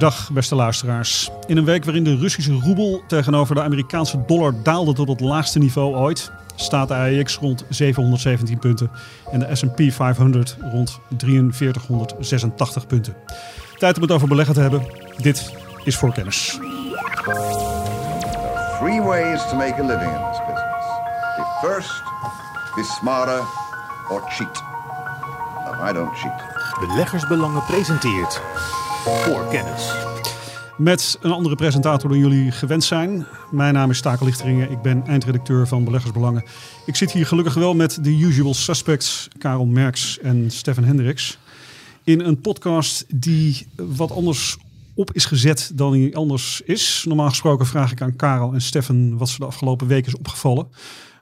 [0.00, 1.30] Dag beste luisteraars.
[1.46, 5.58] In een week waarin de Russische roebel tegenover de Amerikaanse dollar daalde tot het laagste
[5.58, 8.90] niveau ooit, staat de AEX rond 717 punten
[9.32, 13.14] en de S&P 500 rond 4386 punten.
[13.78, 14.86] Tijd om het over beleggen te hebben.
[15.16, 15.52] Dit
[15.84, 16.58] is voor kennis.
[18.78, 20.86] Three ways to make a living in this business.
[21.36, 22.02] Be first,
[22.74, 23.40] be smarter,
[24.10, 24.62] or cheat.
[25.64, 26.42] No, I don't cheat.
[26.88, 28.40] Beleggersbelangen presenteert
[29.04, 29.92] voor kennis.
[30.76, 33.26] Met een andere presentator dan jullie gewend zijn.
[33.50, 34.70] Mijn naam is Takel Lichteringen.
[34.70, 36.44] Ik ben eindredacteur van Beleggersbelangen.
[36.86, 41.38] Ik zit hier gelukkig wel met de usual suspects, Karel Merks en Stefan Hendricks.
[42.04, 44.56] In een podcast die wat anders
[44.94, 47.04] op is gezet dan hij anders is.
[47.08, 50.68] Normaal gesproken vraag ik aan Karel en Stefan wat ze de afgelopen week is opgevallen.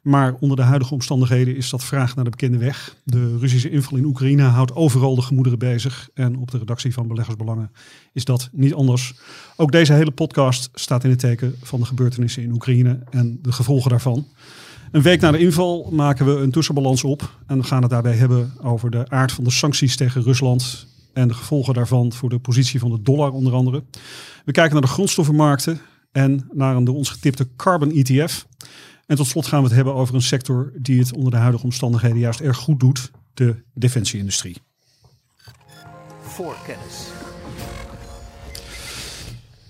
[0.02, 2.97] Maar onder de huidige omstandigheden is dat vraag naar de bekende weg.
[3.05, 6.09] De Russische inval in Oekraïne houdt overal de gemoederen bezig.
[6.15, 7.71] En op de redactie van Beleggersbelangen
[8.12, 9.15] is dat niet anders.
[9.57, 13.52] Ook deze hele podcast staat in het teken van de gebeurtenissen in Oekraïne en de
[13.52, 14.26] gevolgen daarvan.
[14.91, 18.52] Een week na de inval maken we een tussenbalans op en gaan het daarbij hebben
[18.63, 22.80] over de aard van de sancties tegen Rusland en de gevolgen daarvan voor de positie
[22.80, 23.82] van de dollar onder andere.
[24.45, 25.80] We kijken naar de grondstoffenmarkten
[26.13, 28.46] en naar een door ons getipte carbon ETF.
[29.09, 31.64] En tot slot gaan we het hebben over een sector die het onder de huidige
[31.64, 34.56] omstandigheden juist erg goed doet, de defensieindustrie.
[36.20, 37.06] Voor kennis.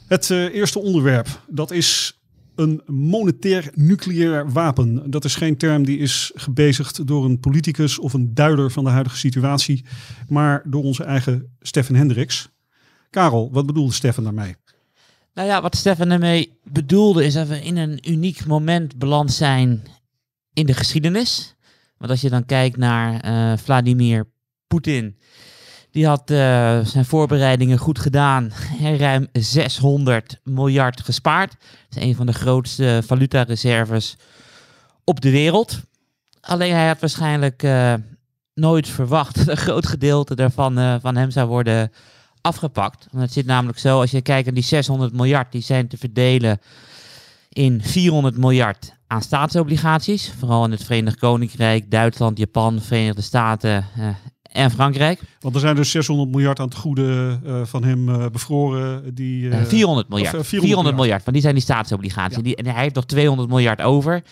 [0.06, 2.20] Het uh, eerste onderwerp, dat is
[2.54, 5.10] een monetair nucleair wapen.
[5.10, 8.90] Dat is geen term die is gebezigd door een politicus of een duider van de
[8.90, 9.84] huidige situatie,
[10.28, 12.48] maar door onze eigen Stefan Hendricks.
[13.10, 14.54] Karel, wat bedoelde Stefan daarmee?
[15.38, 19.82] Nou ja, wat Stefan ermee bedoelde is dat we in een uniek moment beland zijn
[20.52, 21.54] in de geschiedenis.
[21.96, 24.26] Want als je dan kijkt naar uh, Vladimir
[24.66, 25.18] Poetin,
[25.90, 26.36] die had uh,
[26.84, 28.52] zijn voorbereidingen goed gedaan.
[28.80, 31.50] Ruim 600 miljard gespaard.
[31.88, 34.16] Dat is een van de grootste valutareserves
[35.04, 35.80] op de wereld.
[36.40, 37.94] Alleen hij had waarschijnlijk uh,
[38.54, 41.92] nooit verwacht dat een groot gedeelte daarvan van hem zou worden
[42.48, 43.06] afgepakt.
[43.10, 45.96] Want het zit namelijk zo, als je kijkt naar die 600 miljard, die zijn te
[45.96, 46.60] verdelen
[47.48, 50.32] in 400 miljard aan staatsobligaties.
[50.38, 54.08] Vooral in het Verenigd Koninkrijk, Duitsland, Japan, Verenigde Staten uh,
[54.58, 55.20] en Frankrijk.
[55.40, 59.14] Want er zijn dus 600 miljard aan het goede uh, van hem uh, bevroren.
[59.14, 60.34] Die, 400 miljard.
[60.38, 62.36] Of, 400, 400 miljard, want die zijn die staatsobligaties.
[62.36, 62.42] Ja.
[62.42, 64.22] Die, en hij heeft nog 200 miljard over.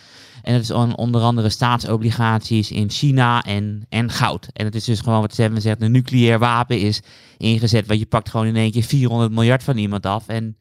[0.43, 4.49] En dat is on, onder andere staatsobligaties in China en, en goud.
[4.53, 7.03] En het is dus gewoon wat Steven zegt, een nucleair wapen is
[7.39, 7.87] ingezet.
[7.87, 10.27] Want je pakt gewoon in één keer 400 miljard van iemand af.
[10.27, 10.57] En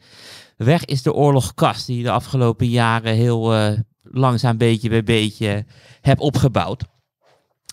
[0.58, 3.54] weg is de oorlogskast die je de afgelopen jaren heel
[4.04, 5.66] langzaam beetje bij beetje
[6.02, 6.84] hebt opgebouwd.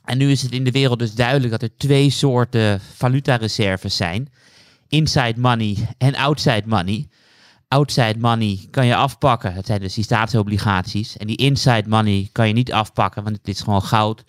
[0.04, 4.32] En nu is het in de wereld dus duidelijk dat er twee soorten valutareserves zijn.
[4.88, 7.08] Inside money en outside money
[7.72, 9.54] outside money kan je afpakken.
[9.54, 11.16] Het zijn dus die staatsobligaties.
[11.16, 14.24] En die inside money kan je niet afpakken, want het is gewoon goud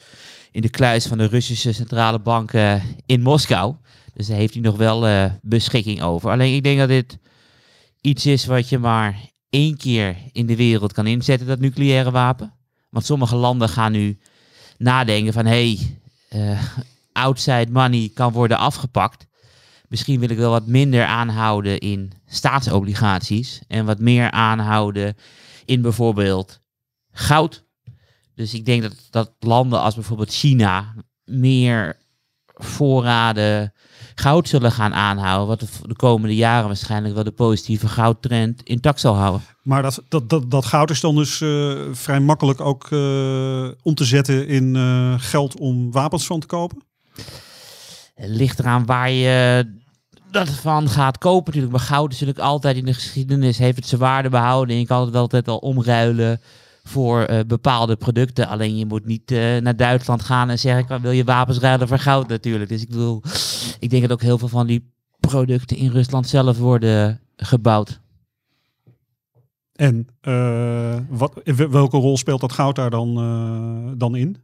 [0.52, 3.76] in de kluis van de Russische centrale banken in Moskou.
[4.14, 6.32] Dus daar heeft hij nog wel uh, beschikking over.
[6.32, 7.18] Alleen ik denk dat dit
[8.02, 9.20] iets is wat je maar
[9.50, 12.54] één keer in de wereld kan inzetten, dat nucleaire wapen.
[12.90, 14.18] Want sommige landen gaan nu
[14.78, 15.98] nadenken van hey,
[16.36, 16.64] uh,
[17.12, 19.26] outside money kan worden afgepakt.
[19.88, 25.18] Misschien wil ik wel wat minder aanhouden in staatsobligaties en wat meer aanhouden
[25.66, 26.62] in bijvoorbeeld
[27.12, 27.64] goud.
[28.36, 30.96] Dus ik denk dat, dat landen als bijvoorbeeld China
[31.26, 31.98] meer
[32.54, 33.74] voorraden
[34.16, 39.00] goud zullen gaan aanhouden, wat de, de, komende jaren waarschijnlijk wel de positieve goudtrend intact
[39.00, 39.42] zal houden.
[39.64, 43.96] Maar dat, dat, dat, dat goud is dan dus uh, vrij makkelijk ook uh, om
[43.96, 46.84] te zetten in uh, geld om wapens van te kopen?
[48.16, 49.66] Het ligt eraan waar je
[50.32, 51.72] dat van gaat kopen natuurlijk.
[51.72, 54.76] Maar goud is natuurlijk altijd in de geschiedenis heeft het zijn waarde behouden.
[54.76, 56.42] En je kan het wel altijd al omruilen
[56.84, 58.48] voor uh, bepaalde producten.
[58.48, 62.00] Alleen je moet niet uh, naar Duitsland gaan en zeggen, wil je wapens ruilen voor
[62.00, 62.70] goud natuurlijk.
[62.70, 63.22] Dus ik bedoel,
[63.84, 68.02] ik denk dat ook heel veel van die producten in Rusland zelf worden gebouwd.
[69.74, 73.16] En uh, wat, welke rol speelt dat goud daar dan,
[73.98, 74.38] dan in?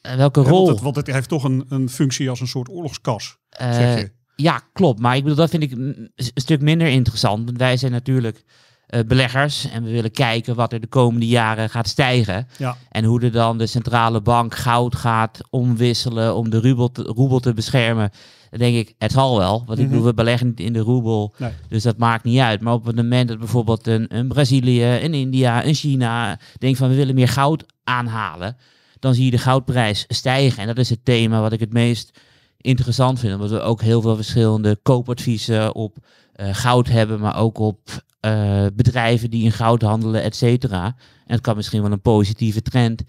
[0.00, 0.64] welke rol?
[0.64, 4.10] want, het, want het heeft toch een, een functie als een soort oorlogskas, zeg je.
[4.36, 5.00] Ja, klopt.
[5.00, 7.44] Maar ik bedoel, dat vind ik een stuk minder interessant.
[7.44, 8.44] Want wij zijn natuurlijk
[8.90, 12.48] uh, beleggers en we willen kijken wat er de komende jaren gaat stijgen.
[12.58, 12.76] Ja.
[12.90, 17.38] En hoe er dan de centrale bank goud gaat omwisselen om de roebel te, roebel
[17.38, 18.10] te beschermen.
[18.50, 19.62] Dan denk ik, het zal wel.
[19.66, 21.34] Want ik bedoel, we beleggen niet in de roebel.
[21.38, 21.50] Nee.
[21.68, 22.60] Dus dat maakt niet uit.
[22.60, 26.88] Maar op het moment dat bijvoorbeeld een, een Brazilië, een India, een China denkt van
[26.88, 28.56] we willen meer goud aanhalen.
[28.98, 30.60] Dan zie je de goudprijs stijgen.
[30.60, 32.18] En dat is het thema wat ik het meest
[32.56, 33.40] interessant vinden.
[33.40, 35.96] Omdat we ook heel veel verschillende koopadviezen op
[36.32, 37.78] eh, goud hebben, maar ook op
[38.26, 40.84] eh, bedrijven die in goud handelen, et cetera.
[41.26, 43.02] En het kan misschien wel een positieve trend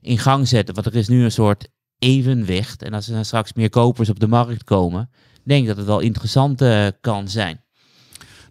[0.00, 0.74] in gang zetten.
[0.74, 1.68] Want er is nu een soort
[1.98, 2.82] evenwicht.
[2.82, 5.10] En als er dan straks meer kopers op de markt komen,
[5.42, 7.60] denk ik dat het wel interessant eh, kan zijn.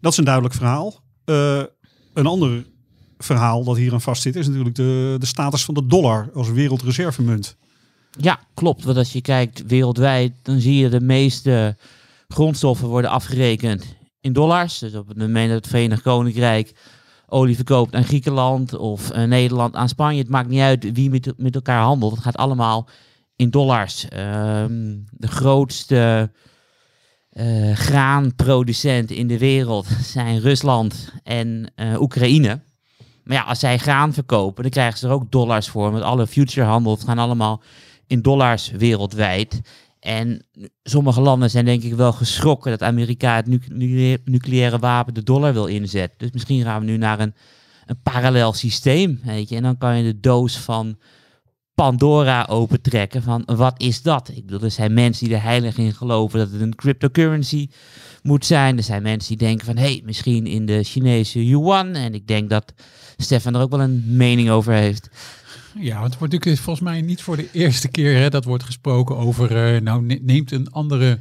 [0.02, 1.04] Dat is een duidelijk verhaal.
[1.26, 1.64] Eh,
[2.14, 2.66] een ander
[3.18, 7.58] verhaal dat hier aan vastzit is natuurlijk de, de status van de dollar als wereldreservemunt.
[8.20, 8.84] Ja, klopt.
[8.84, 11.78] Want als je kijkt wereldwijd, dan zie je de meeste
[12.28, 13.86] grondstoffen worden afgerekend
[14.24, 14.80] in dollars.
[14.80, 16.74] Dus op het moment dat het Verenigd Koninkrijk
[17.28, 21.34] olie verkoopt aan Griekenland of eh, Nederland aan Spanje, het maakt niet uit wie met,
[21.38, 22.12] met elkaar handelt.
[22.12, 22.88] Het gaat allemaal
[23.36, 24.08] in dollars.
[24.08, 26.32] Ehm, de grootste
[27.30, 32.62] eh, graanproducent in de wereld zijn Rusland en eh, Oekraïne.
[33.24, 35.92] Maar ja, als zij graan verkopen, dan krijgen ze er ook dollars voor.
[35.92, 37.62] Want alle futurehandel gaan allemaal
[38.08, 39.62] in dollars wereldwijd.
[40.04, 40.46] En
[40.84, 45.54] sommige landen zijn denk ik wel geschrokken dat Amerika het nucleaire, nucleaire wapen de dollar
[45.54, 46.18] wil inzetten.
[46.18, 47.34] Dus misschien gaan we nu naar een,
[47.86, 49.20] een parallel systeem.
[49.24, 49.56] Weet je?
[49.56, 50.98] En dan kan je de doos van
[51.76, 54.30] Pandora opentrekken van wat is dat?
[54.34, 57.70] Ik bedoel, er zijn mensen die er heilig in geloven dat het een cryptocurrency
[58.22, 58.78] moet zijn.
[58.78, 61.94] Er zijn mensen die denken van hé, hey, misschien in de Chinese yuan.
[61.94, 62.74] En ik denk dat
[63.18, 65.10] Stefan er ook wel een mening over heeft.
[65.80, 68.64] Ja, want het wordt natuurlijk volgens mij niet voor de eerste keer hè, dat wordt
[68.64, 71.20] gesproken over, uh, nou neemt een andere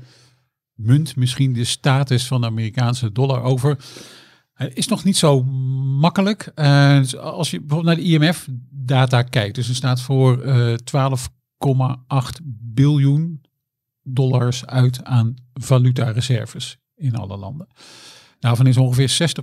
[0.75, 3.76] munt misschien de status van de Amerikaanse dollar over.
[4.52, 5.43] Het is nog niet zo
[6.00, 6.52] makkelijk.
[6.54, 13.40] Uh, als je bijvoorbeeld naar de IMF-data kijkt, dus er staat voor uh, 12,8 biljoen
[14.02, 17.66] dollars uit aan valutareserves in alle landen.
[18.38, 19.34] Daarvan is ongeveer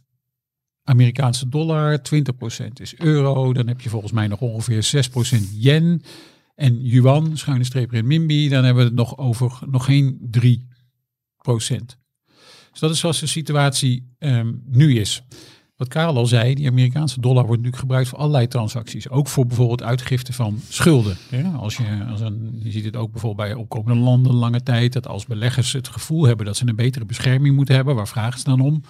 [0.00, 0.07] 60%
[0.88, 2.02] Amerikaanse dollar, 20%
[2.74, 3.52] is euro.
[3.52, 6.02] Dan heb je volgens mij nog ongeveer 6% yen.
[6.54, 10.40] En yuan, schuine streep renminbi, dan hebben we het nog over nog geen 3%.
[12.70, 15.22] Dus dat is zoals de situatie um, nu is.
[15.76, 19.08] Wat Karel al zei, die Amerikaanse dollar wordt natuurlijk gebruikt voor allerlei transacties.
[19.08, 21.16] Ook voor bijvoorbeeld uitgifte van schulden.
[21.30, 22.20] Ja, als je, als
[22.58, 24.92] je ziet het ook bijvoorbeeld bij opkomende landen lange tijd.
[24.92, 27.94] Dat als beleggers het gevoel hebben dat ze een betere bescherming moeten hebben.
[27.94, 28.82] Waar vragen ze dan om?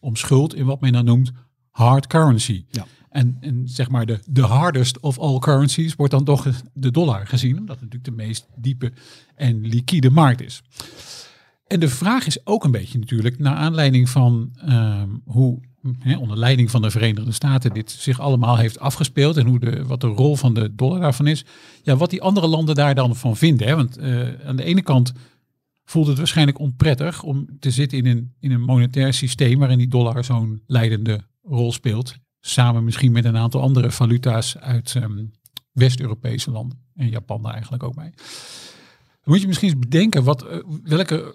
[0.00, 1.32] Om schuld in wat men dan noemt
[1.70, 2.64] hard currency.
[2.70, 2.86] Ja.
[3.10, 7.26] En, en zeg maar de, de hardest of all currencies wordt dan toch de dollar
[7.26, 8.92] gezien, omdat het natuurlijk de meest diepe
[9.34, 10.62] en liquide markt is.
[11.66, 15.60] En de vraag is ook een beetje natuurlijk, naar aanleiding van um, hoe
[16.18, 20.00] onder leiding van de Verenigde Staten dit zich allemaal heeft afgespeeld en hoe de, wat
[20.00, 21.44] de rol van de dollar daarvan is.
[21.82, 23.66] Ja, wat die andere landen daar dan van vinden.
[23.66, 23.76] Hè?
[23.76, 25.12] Want uh, aan de ene kant
[25.88, 29.88] voelt het waarschijnlijk onprettig om te zitten in een, in een monetair systeem waarin die
[29.88, 32.14] dollar zo'n leidende rol speelt.
[32.40, 35.30] Samen misschien met een aantal andere valuta's uit um,
[35.72, 36.78] West-Europese landen.
[36.94, 38.12] En Japan daar eigenlijk ook bij.
[39.10, 41.34] Dan moet je misschien eens bedenken wat, uh, welke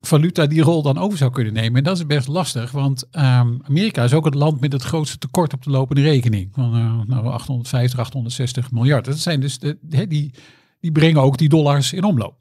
[0.00, 1.76] valuta die rol dan over zou kunnen nemen.
[1.76, 5.18] En dat is best lastig, want um, Amerika is ook het land met het grootste
[5.18, 6.48] tekort op de lopende rekening.
[6.52, 9.04] Van uh, nou, 850, 860 miljard.
[9.04, 9.78] Dat zijn dus de,
[10.08, 10.34] die,
[10.80, 12.38] die brengen ook die dollars in omloop.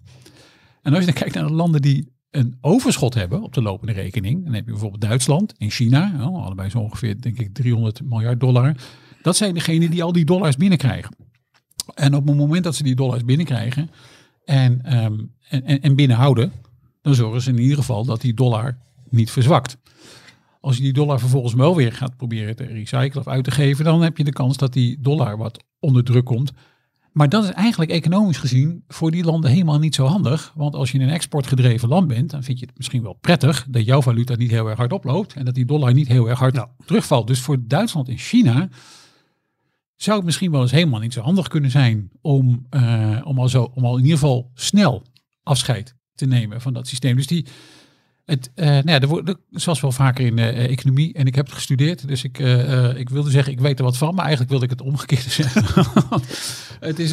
[0.89, 3.93] En als je dan kijkt naar de landen die een overschot hebben op de lopende
[3.93, 8.39] rekening, dan heb je bijvoorbeeld Duitsland en China, allebei zo ongeveer denk ik 300 miljard
[8.39, 8.75] dollar.
[9.21, 11.15] Dat zijn degenen die al die dollars binnenkrijgen.
[11.93, 13.89] En op het moment dat ze die dollars binnenkrijgen
[14.45, 16.51] en, um, en, en binnenhouden,
[17.01, 18.77] dan zorgen ze in ieder geval dat die dollar
[19.09, 19.77] niet verzwakt.
[20.61, 23.85] Als je die dollar vervolgens wel weer gaat proberen te recyclen of uit te geven,
[23.85, 26.51] dan heb je de kans dat die dollar wat onder druk komt.
[27.19, 30.53] Maar dat is eigenlijk economisch gezien voor die landen helemaal niet zo handig.
[30.55, 33.85] Want als je een exportgedreven land bent, dan vind je het misschien wel prettig dat
[33.85, 36.53] jouw valuta niet heel erg hard oploopt en dat die dollar niet heel erg hard
[36.53, 36.67] nou.
[36.85, 37.27] terugvalt.
[37.27, 38.69] Dus voor Duitsland en China
[39.95, 43.49] zou het misschien wel eens helemaal niet zo handig kunnen zijn om, uh, om, al,
[43.49, 45.03] zo, om al in ieder geval snel
[45.43, 47.15] afscheid te nemen van dat systeem.
[47.15, 47.45] Dus die,
[48.29, 48.91] het, uh, nou
[49.23, 52.97] ja, zoals wel vaker in uh, economie, en ik heb het gestudeerd, dus ik, uh,
[52.97, 55.63] ik wilde zeggen, ik weet er wat van, maar eigenlijk wilde ik het omgekeerde zeggen.
[56.79, 57.11] het is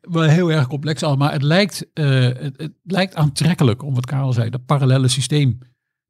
[0.00, 1.30] wel heel erg complex allemaal.
[1.30, 5.58] Het lijkt, het, het, lijkt aantrekkelijk, om wat Karel zei, dat parallele systeem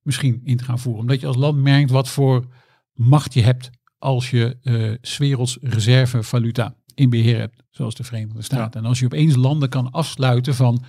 [0.03, 1.01] misschien in te gaan voeren.
[1.01, 2.45] Omdat je als land merkt wat voor
[2.93, 8.71] macht je hebt als je uh, werelds reservevaluta in beheer hebt, zoals de Verenigde Staten.
[8.81, 8.81] Ja.
[8.81, 10.85] En als je opeens landen kan afsluiten van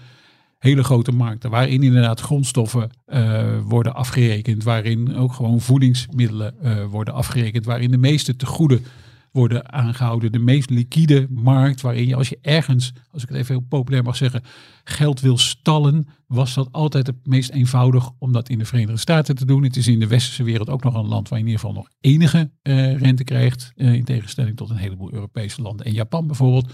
[0.57, 7.13] hele grote markten, waarin inderdaad grondstoffen uh, worden afgerekend, waarin ook gewoon voedingsmiddelen uh, worden
[7.13, 8.85] afgerekend, waarin de meeste tegoeden
[9.31, 10.31] worden aangehouden.
[10.31, 14.03] De meest liquide markt, waarin je als je ergens, als ik het even heel populair
[14.03, 14.43] mag zeggen,
[14.83, 19.35] geld wil stallen, was dat altijd het meest eenvoudig om dat in de Verenigde Staten
[19.35, 19.63] te doen.
[19.63, 21.81] Het is in de westerse wereld ook nog een land waar je in ieder geval
[21.81, 26.71] nog enige uh, rente krijgt, in tegenstelling tot een heleboel Europese landen en Japan bijvoorbeeld.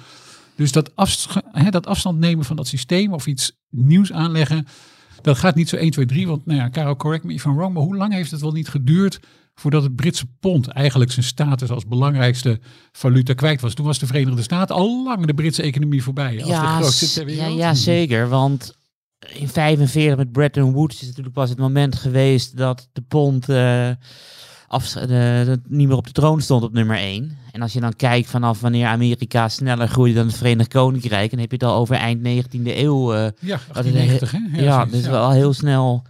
[0.56, 1.28] Dus dat, afs-
[1.70, 4.68] dat afstand nemen van dat systeem of iets nieuws aanleggen,
[5.22, 6.28] dat gaat niet zo 1, 2, 3.
[6.28, 8.52] Want nou ja, Karel, correct me if I'm wrong, maar hoe lang heeft het wel
[8.52, 9.20] niet geduurd
[9.56, 12.60] voordat het Britse pond eigenlijk zijn status als belangrijkste
[12.92, 13.74] valuta kwijt was?
[13.74, 16.38] Toen was de Verenigde Staten al lang de Britse economie voorbij.
[16.40, 18.30] Als de grootste s- ter ja, ja, zeker.
[18.30, 18.76] Want
[19.34, 23.90] in 45 met Bretton Woods is natuurlijk pas het moment geweest dat de pond eh,
[24.74, 27.38] af, de- niet meer op de troon stond op nummer 1.
[27.52, 31.40] En als je dan kijkt vanaf wanneer Amerika sneller groeide dan het Verenigd Koninkrijk, dan
[31.40, 33.14] heb je het al over eind 19e eeuw.
[33.14, 34.38] eh, Ja, dat het 1890 hè?
[34.62, 36.04] ja, zoiets, dus wel heel snel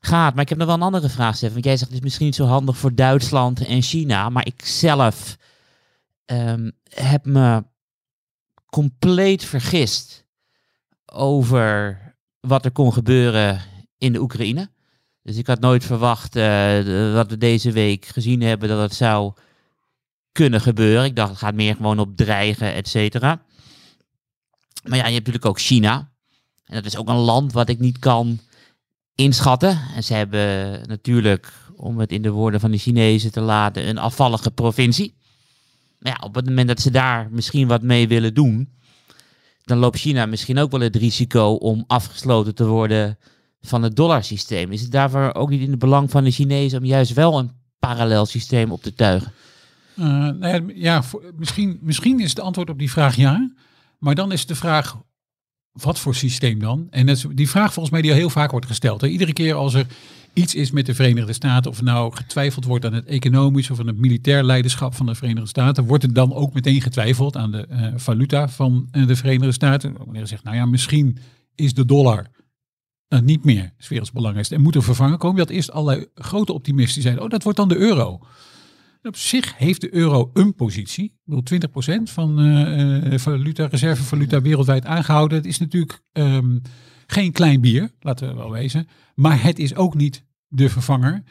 [0.00, 0.34] gaat.
[0.34, 1.52] Maar ik heb nog wel een andere vraag, Stefan.
[1.52, 4.28] Want jij zegt het is misschien niet zo handig voor Duitsland en China.
[4.28, 5.36] Maar ik zelf
[6.24, 7.64] ehm, heb me
[8.70, 10.24] compleet vergist
[11.06, 11.98] over
[12.40, 13.60] wat er kon gebeuren
[13.98, 14.68] in de Oekraïne.
[15.28, 16.42] Dus ik had nooit verwacht eh,
[16.84, 19.32] de- wat we deze week gezien hebben dat het zou
[20.32, 21.04] kunnen gebeuren.
[21.04, 23.42] Ik dacht het gaat meer gewoon op dreigen, et cetera.
[24.82, 26.10] Maar ja, je hebt natuurlijk ook China.
[26.64, 28.38] En dat is ook een land wat ik niet kan
[29.14, 29.80] inschatten.
[29.94, 33.98] En ze hebben natuurlijk, om het in de woorden van de Chinezen te laten, een
[33.98, 35.14] afvallige provincie.
[35.98, 38.72] Maar ja, op het moment dat ze daar misschien wat mee willen doen,
[39.64, 43.18] dan loopt China misschien ook wel het risico om afgesloten te worden
[43.60, 44.72] van het dollarsysteem.
[44.72, 47.50] Is het daarvoor ook niet in het belang van de Chinezen om juist wel een
[47.78, 49.32] parallel systeem op te tuigen?
[49.94, 51.02] Nou ja, ja
[51.36, 53.52] misschien, misschien is het antwoord op die vraag ja.
[53.98, 54.96] Maar dan is de vraag,
[55.72, 56.86] wat voor systeem dan?
[56.90, 59.00] En die vraag volgens mij die heel vaak wordt gesteld.
[59.00, 59.06] Hè.
[59.06, 59.86] Iedere keer als er
[60.32, 63.86] iets is met de Verenigde Staten, of nou getwijfeld wordt aan het economisch of aan
[63.86, 67.66] het militair leiderschap van de Verenigde Staten, wordt er dan ook meteen getwijfeld aan de
[67.66, 69.96] eh, valuta van eh, de Verenigde Staten.
[69.98, 71.18] Wanneer er zegt, nou ja, misschien
[71.54, 72.26] is de dollar
[73.08, 75.38] nou, niet meer 's werelds belangrijkste en moet er vervangen komen.
[75.38, 78.20] Dat eerst allerlei grote optimisten die zeiden, oh, dat wordt dan de euro.
[79.02, 81.04] Op zich heeft de euro een positie.
[81.04, 81.58] Ik bedoel,
[82.00, 85.38] 20% van eh, eh, valuta, reservevaluta wereldwijd aangehouden.
[85.38, 86.58] Het is natuurlijk ehm,
[87.06, 88.88] geen klein bier, laten we wel wezen.
[89.14, 91.22] Maar het is ook niet de vervanger.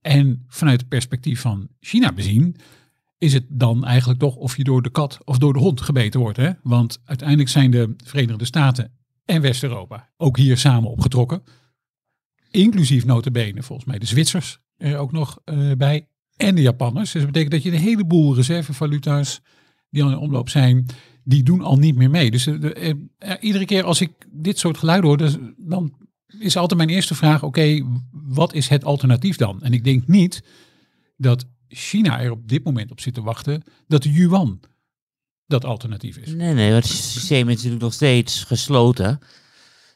[0.00, 2.56] En vanuit het perspectief van China bezien,
[3.18, 6.20] is het dan eigenlijk toch of je door de kat of door de hond gebeten
[6.20, 6.36] wordt.
[6.36, 6.50] Hè?
[6.62, 8.95] Want uiteindelijk zijn de Verenigde Staten
[9.26, 11.42] en West-Europa ook hier samen opgetrokken.
[12.50, 16.08] Inclusief notabene volgens mij de Zwitsers er ook nog eh, bij.
[16.36, 17.12] En de Japanners.
[17.12, 19.40] Dus dat betekent dat je een heleboel reservevaluta's
[19.90, 20.86] die al in omloop zijn,
[21.24, 22.30] die doen al niet meer mee.
[22.30, 25.94] Dus eh, eh, iedere keer als ik dit soort geluiden hoor, dus, dan
[26.38, 29.62] is altijd mijn eerste vraag, oké, wat is het alternatief dan?
[29.62, 30.42] En ik denk niet
[31.16, 34.60] dat China er op dit moment op zit te wachten dat de yuan
[35.46, 36.32] dat alternatief is.
[36.32, 39.20] Nee, nee, het systeem is natuurlijk nog steeds gesloten.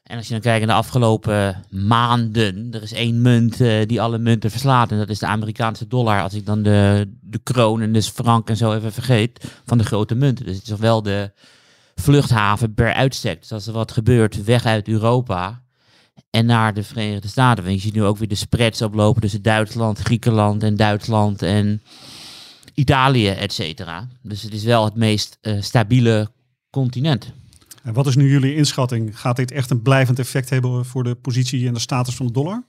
[0.03, 4.01] En als je dan kijkt naar de afgelopen maanden, er is één munt eh, die
[4.01, 4.91] alle munten verslaat.
[4.91, 6.23] En dat is de Amerikaanse dollar.
[6.23, 9.85] Als ik dan de, de kroon en de frank en zo even vergeet van de
[9.85, 10.47] grote munten.
[10.47, 11.33] Dus het is wel de
[11.95, 13.41] vluchthaven per uitstek.
[13.41, 15.63] Dus als er wat gebeurt, weg uit Europa
[16.31, 17.65] en naar de Verenigde Staten.
[17.65, 21.83] Want je ziet nu ook weer de spreads oplopen tussen Duitsland, Griekenland en Duitsland en
[22.75, 24.09] Italië, et cetera.
[24.23, 26.31] Dus het is wel het meest eh, stabiele
[26.71, 27.33] continent.
[27.83, 29.21] En wat is nu jullie inschatting?
[29.21, 32.33] Gaat dit echt een blijvend effect hebben voor de positie en de status van de
[32.33, 32.65] dollar?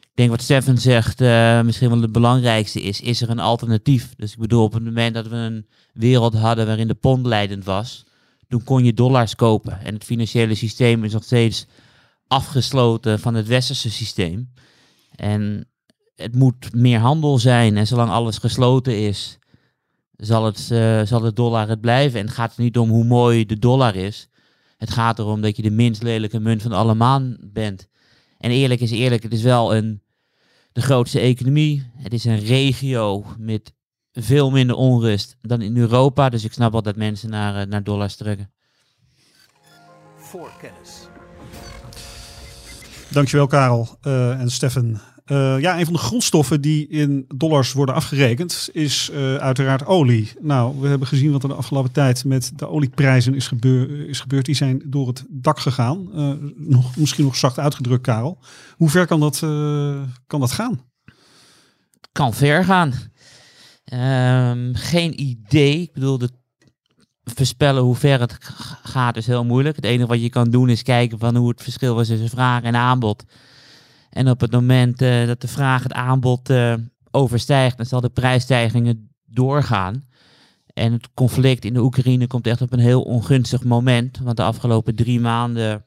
[0.00, 4.14] Ik denk wat Stefan zegt, eh, misschien wel het belangrijkste is, is er een alternatief?
[4.16, 7.64] Dus ik bedoel, op het moment dat we een wereld hadden waarin de pond leidend
[7.64, 8.04] was,
[8.48, 9.80] toen kon je dollars kopen.
[9.80, 11.66] En het financiële systeem is nog steeds
[12.26, 14.52] afgesloten van het westerse systeem.
[15.16, 15.68] En
[16.14, 17.76] het moet meer handel zijn.
[17.76, 19.38] En zolang alles gesloten is,
[20.16, 22.20] zal, het, eh, zal de dollar het blijven.
[22.20, 24.28] En het gaat er niet om hoe mooi de dollar is.
[24.76, 27.88] Het gaat erom dat je de minst lelijke munt van allemaal bent.
[28.38, 30.02] En eerlijk is eerlijk, het is wel een,
[30.72, 31.90] de grootste economie.
[31.96, 33.72] Het is een regio met
[34.12, 36.28] veel minder onrust dan in Europa.
[36.28, 38.52] Dus ik snap wel dat mensen naar, eh, naar dollars trekken.
[40.16, 41.08] Voorkennis.
[43.10, 45.00] Dankjewel Karel eh, en Stefan.
[45.24, 50.32] Eh, ja, een van de grondstoffen die in dollars worden afgerekend is eh, uiteraard olie.
[50.40, 53.50] Nou, we hebben gezien wat er de afgelopen tijd met de olieprijzen is,
[54.06, 54.44] is gebeurd.
[54.44, 56.08] Die zijn door het dak gegaan.
[56.14, 58.38] Eh, nog, misschien nog zacht uitgedrukt, Karel.
[58.76, 59.38] Hoe ver kan dat,
[60.26, 60.80] kan dat gaan?
[62.12, 62.92] Kan ver gaan.
[63.84, 65.80] Ehm, geen idee.
[65.80, 66.30] Ik bedoel, de
[67.24, 68.38] voorspellen hoe ver het
[68.82, 69.76] gaat is heel moeilijk.
[69.76, 72.62] Het enige wat je kan doen is kijken van hoe het verschil was tussen vraag
[72.62, 73.24] en aanbod.
[74.14, 76.74] En op het moment eh, dat de vraag het aanbod eh,
[77.10, 80.04] overstijgt, dan zal de prijsstijgingen doorgaan.
[80.66, 84.18] En het conflict in de Oekraïne komt echt op een heel ongunstig moment.
[84.22, 85.84] Want de afgelopen drie maanden,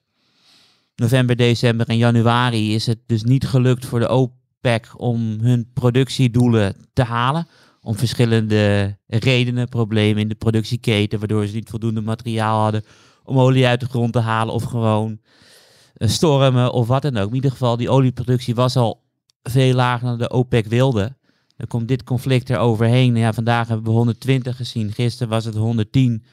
[0.95, 6.75] november, december en januari, is het dus niet gelukt voor de OPEC om hun productiedoelen
[6.93, 7.47] te halen.
[7.81, 12.83] Om verschillende redenen, problemen in de productieketen, waardoor ze niet voldoende materiaal hadden
[13.23, 15.19] om olie uit de grond te halen of gewoon
[15.97, 17.29] stormen of wat dan ook.
[17.29, 19.03] In ieder geval, die olieproductie was al
[19.43, 21.15] veel lager dan de OPEC wilde.
[21.57, 23.15] Dan komt dit conflict er overheen.
[23.15, 24.91] Ja, vandaag hebben we 120 gezien.
[24.91, 26.23] Gisteren was het 110.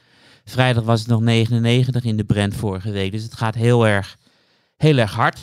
[0.45, 3.11] Vrijdag was het nog 99 in de Brent vorige week.
[3.11, 4.17] Dus het gaat heel erg,
[4.77, 5.39] heel erg hard.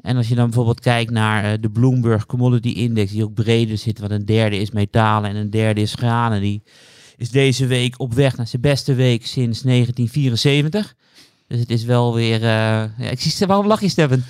[0.00, 3.78] En als je dan bijvoorbeeld kijkt naar eh, de Bloomberg Commodity Index, die ook breder
[3.78, 6.62] zit, want een derde is metalen en een derde is granen, die
[7.16, 10.94] is deze week op weg naar zijn beste week sinds 1974.
[11.48, 12.40] Dus het is wel weer.
[12.40, 12.48] Uh,
[12.98, 14.24] ja, ik zie, waarom lach je, Steven?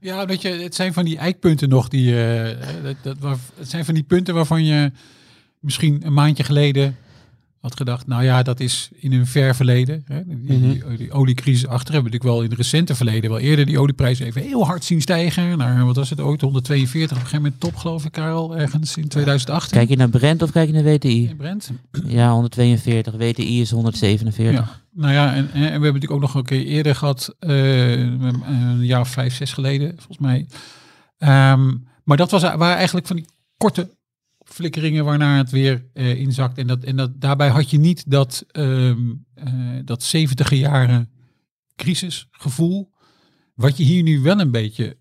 [0.00, 2.12] Ja, dat je, het zijn van die eikpunten nog die.
[2.12, 2.48] Uh,
[2.82, 4.92] dat, dat, waar, het zijn van die punten waarvan je
[5.60, 6.96] misschien een maandje geleden
[7.60, 10.04] had gedacht, nou ja, dat is in een ver verleden.
[10.06, 10.96] Hè, die, Mhm.
[10.96, 14.18] die, oliecrisis achter hebben we natuurlijk wel in het recente verleden wel eerder die olieprijs
[14.18, 15.58] even heel hard zien stijgen.
[15.58, 18.96] Naar, wat was het ooit, 142 op een gegeven moment top geloof ik, Karel, ergens
[18.96, 19.76] in 2018.
[19.76, 21.28] Kijk je naar Brent of kijk je naar WTI?
[21.28, 21.70] In Brent.
[22.06, 23.14] Ja, 142.
[23.14, 24.54] WTI is 147.
[24.66, 24.79] Ja.
[24.92, 28.84] Nou ja, en, en we hebben natuurlijk ook nog een keer eerder gehad, eh, een
[28.84, 30.46] jaar of vijf, zes geleden, volgens mij.
[31.18, 33.96] Ehm, maar dat was, waren eigenlijk van die korte
[34.44, 36.58] flikkeringen waarna het weer eh, inzakt.
[36.58, 38.96] En, dat, en dat, daarbij had je niet dat, eh,
[39.84, 41.10] dat 70 jaren
[41.76, 42.92] crisisgevoel.
[43.54, 44.98] Wat je hier nu wel een beetje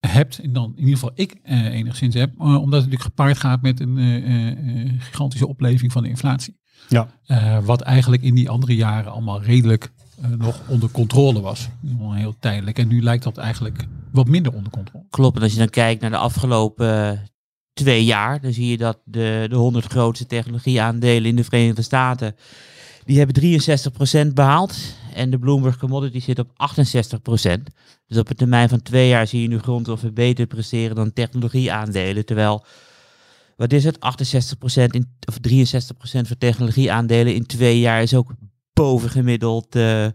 [0.00, 3.80] hebt, en dan in ieder geval ik enigszins heb, omdat het natuurlijk gepaard gaat met
[3.80, 6.60] een gigantische opleving van de inflatie.
[6.88, 7.08] Ja.
[7.26, 11.68] Eh, wat eigenlijk in die andere jaren allemaal redelijk eh, nog onder controle was.
[11.80, 12.78] Nog heel tijdelijk.
[12.78, 15.04] En nu lijkt dat eigenlijk wat minder onder controle.
[15.10, 15.36] Klopt.
[15.36, 17.22] En als je dan kijkt naar de afgelopen
[17.72, 22.36] twee jaar, dan zie je dat de, de 100 grootste technologieaandelen in de Verenigde Staten,
[23.04, 23.60] die hebben
[24.30, 24.76] 63% behaald.
[25.14, 26.52] En de Bloomberg Commodity zit op 68%.
[28.06, 32.26] Dus op een termijn van twee jaar zie je nu grondstoffen beter presteren dan technologieaandelen.
[32.26, 32.64] Terwijl,
[33.56, 33.96] wat is het?
[33.96, 33.98] 68%
[34.86, 38.32] in, of 63% voor technologieaandelen in twee jaar is ook
[38.72, 40.06] bovengemiddeld eh,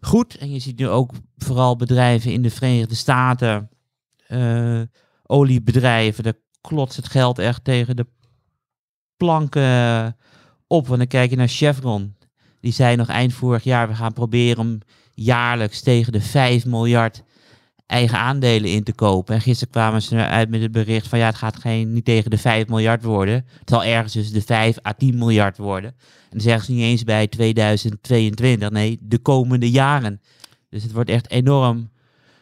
[0.00, 0.36] goed.
[0.36, 3.70] En je ziet nu ook vooral bedrijven in de Verenigde Staten,
[4.26, 4.80] eh,
[5.22, 8.06] oliebedrijven, daar klotst het geld echt tegen de
[9.16, 10.16] planken
[10.66, 10.86] op.
[10.86, 12.14] Want dan kijk je naar Chevron.
[12.60, 14.78] Die zei nog eind vorig jaar, we gaan proberen om
[15.14, 17.22] jaarlijks tegen de 5 miljard
[17.86, 19.34] eigen aandelen in te kopen.
[19.34, 22.30] En gisteren kwamen ze eruit met het bericht van ja, het gaat geen, niet tegen
[22.30, 23.34] de 5 miljard worden.
[23.34, 25.90] Het zal ergens tussen de 5 à 10 miljard worden.
[25.90, 30.20] En dan zeggen ze niet eens bij 2022, nee, de komende jaren.
[30.70, 31.90] Dus het wordt echt enorm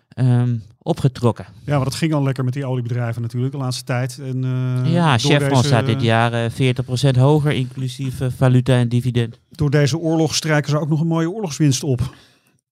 [0.09, 1.47] ehm, opgetrokken.
[1.65, 4.19] Ja, maar dat ging al lekker met die oliebedrijven natuurlijk de laatste tijd.
[4.19, 8.89] En, eh, ja, Chevron deze- staat dit jaar eh, 40% hoger, inclusief eh, valuta en
[8.89, 9.41] dividend.
[9.51, 12.15] Door deze oorlog strijken ze ook nog een mooie oorlogswinst op.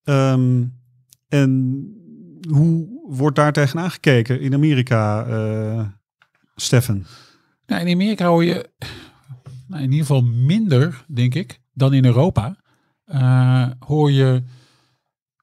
[0.05, 0.63] Ehm,
[1.29, 1.83] en
[2.51, 5.87] hoe wordt daar tegenaan gekeken in Amerika, eh
[6.57, 7.05] Stefan?
[7.67, 8.71] Nou, in Amerika hoor je
[9.67, 12.57] nou, in ieder geval minder, denk ik, dan in Europa.
[13.05, 14.43] Eh, hoor je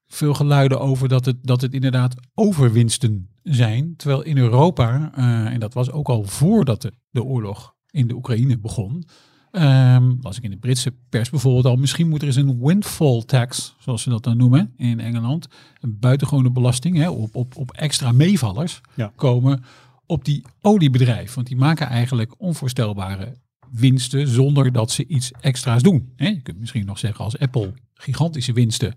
[0.06, 3.96] veel geluiden over dat het, dat het inderdaad overwinsten zijn.
[3.96, 8.14] Terwijl in Europa, eh, en dat was ook al voordat de, de oorlog in de
[8.14, 9.04] Oekraïne begon,
[10.20, 13.74] las ik in de Britse pers bijvoorbeeld al, misschien moet er eens een windfall tax,
[13.78, 15.48] zoals ze dat dan noemen in Engeland,
[15.80, 19.12] een buitengewone belasting hè, op, op, op extra meevallers Ja.
[19.16, 19.64] komen
[20.06, 21.34] op die oliebedrijven.
[21.34, 23.36] Want die maken eigenlijk onvoorstelbare
[23.70, 26.12] winsten zonder dat ze iets extra's doen.
[26.16, 28.94] Hè, Je kunt misschien nog zeggen als Apple gigantische winsten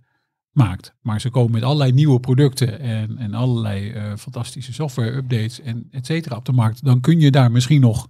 [0.52, 0.94] maakt.
[1.02, 5.88] Maar ze komen met allerlei nieuwe producten en, en allerlei eh, fantastische software updates en
[5.92, 6.84] et cetera op de markt.
[6.84, 8.08] Dan kun je daar misschien nog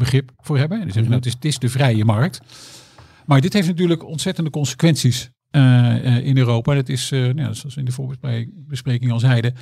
[0.00, 0.78] begrip voor hebben.
[0.78, 2.40] En dan zeg je, nou, het is, het is de vrije markt.
[3.26, 6.74] Maar dit heeft natuurlijk ontzettende consequenties eh, eh, in Europa.
[6.74, 9.54] Dat is, eh, nou, zoals we in de voorbespreking al zeiden,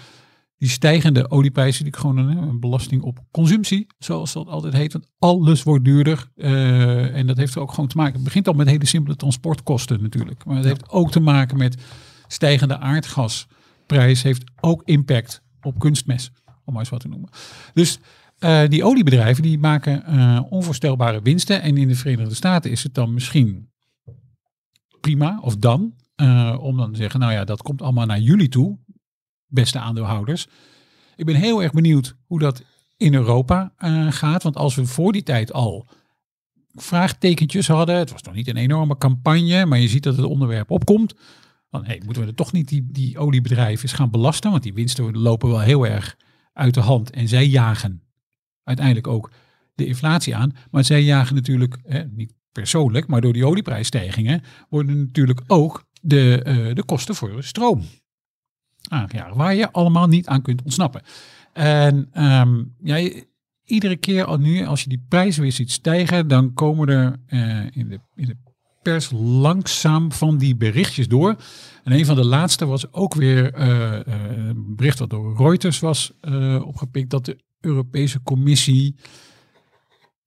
[0.58, 4.92] die stijgende olieprijzen, die gewoon een, een belasting op consumptie, zoals dat altijd heet.
[4.92, 6.28] Want alles wordt duurder.
[6.36, 8.14] en dat heeft er ook gewoon te maken.
[8.14, 10.44] Het begint al met hele simpele transportkosten natuurlijk.
[10.44, 11.82] Maar het heeft ook te maken met
[12.26, 14.22] stijgende aardgasprijs.
[14.22, 17.28] Heeft ook impact op kunstmest, om maar eens wat te noemen.
[17.74, 17.98] Dus
[18.38, 21.62] eh, die oliebedrijven die maken eh, onvoorstelbare winsten.
[21.62, 23.70] En in de Verenigde Staten is het dan misschien
[25.00, 28.48] prima, of dan, eh, om dan te zeggen, nou ja, dat komt allemaal naar jullie
[28.48, 28.78] toe,
[29.46, 30.46] beste aandeelhouders.
[31.16, 32.62] Ik ben heel erg benieuwd hoe dat
[32.96, 33.72] in Europa
[34.08, 34.42] gaat.
[34.42, 35.88] Want als we voor die tijd al
[36.74, 40.70] vraagtekentjes hadden, het was nog niet een enorme campagne, maar je ziet dat het onderwerp
[40.70, 41.14] opkomt.
[41.70, 44.50] Dan moeten we er toch niet die, die oliebedrijven eens gaan belasten?
[44.50, 46.16] Want die winsten lopen wel heel erg
[46.52, 47.10] uit de hand.
[47.10, 48.07] En zij jagen
[48.68, 49.30] uiteindelijk ook
[49.74, 50.52] de inflatie aan.
[50.70, 51.76] Maar zij jagen natuurlijk,
[52.10, 57.82] niet persoonlijk, maar door die olieprijsstijgingen worden natuurlijk ook de, eh, de kosten voor stroom
[58.88, 59.36] aangejaagd.
[59.36, 61.02] Waar je allemaal niet aan kunt ontsnappen.
[61.52, 63.10] En ehm, ja,
[63.64, 67.66] iedere keer al nu, als je die prijzen weer ziet stijgen, dan komen er eh,
[67.70, 68.36] in, de, in de
[68.82, 71.36] pers langzaam van die berichtjes door.
[71.84, 76.12] En een van de laatste was ook weer eh, een bericht dat door Reuters was
[76.64, 78.94] opgepikt, dat de Europese Commissie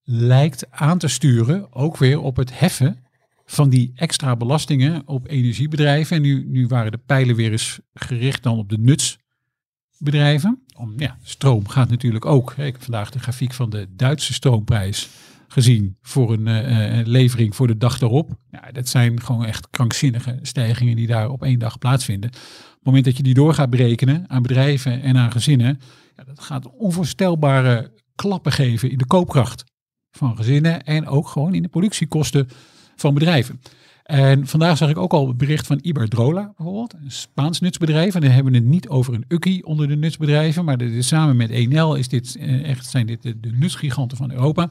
[0.04, 3.04] lijkt aan te sturen, ook weer op het heffen
[3.46, 6.16] van die extra belastingen op energiebedrijven.
[6.16, 10.64] En nu, nu waren de pijlen weer eens gericht dan op de nutsbedrijven.
[10.78, 12.52] Om, ja, stroom gaat natuurlijk ook.
[12.52, 15.10] Ik heb vandaag de grafiek van de Duitse stroomprijs
[15.48, 18.00] gezien voor een eh, eh, levering voor de dag.
[18.00, 22.30] Ja, dat zijn gewoon echt krankzinnige stijgingen die daar op één dag plaatsvinden.
[22.30, 25.80] Op het moment dat je die door gaat berekenen aan bedrijven en aan gezinnen,
[26.26, 29.64] dat gaat onvoorstelbare klappen geven in de koopkracht
[30.12, 32.48] van gezinnen en ook gewoon in de productiekosten
[32.96, 33.62] van bedrijven.
[34.04, 38.16] En vandaag zag ik ook al het bericht van Iberdrola bijvoorbeeld, een Spaans nutsbedrijf.
[38.16, 41.36] En dan hebben we het niet over een ukkie onder de nutsbedrijven, maar dit samen
[41.36, 44.70] met Enel is dit eh, echt, zijn dit de, nutsgiganten van Europa.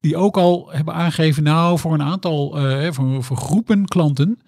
[0.00, 4.38] Die ook al hebben aangegeven, nou voor een aantal, eh, voor, voor groepen klanten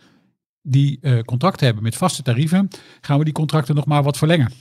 [0.62, 2.68] die eh, contracten hebben met vaste tarieven,
[3.00, 4.52] gaan we die contracten nog maar wat verlengen.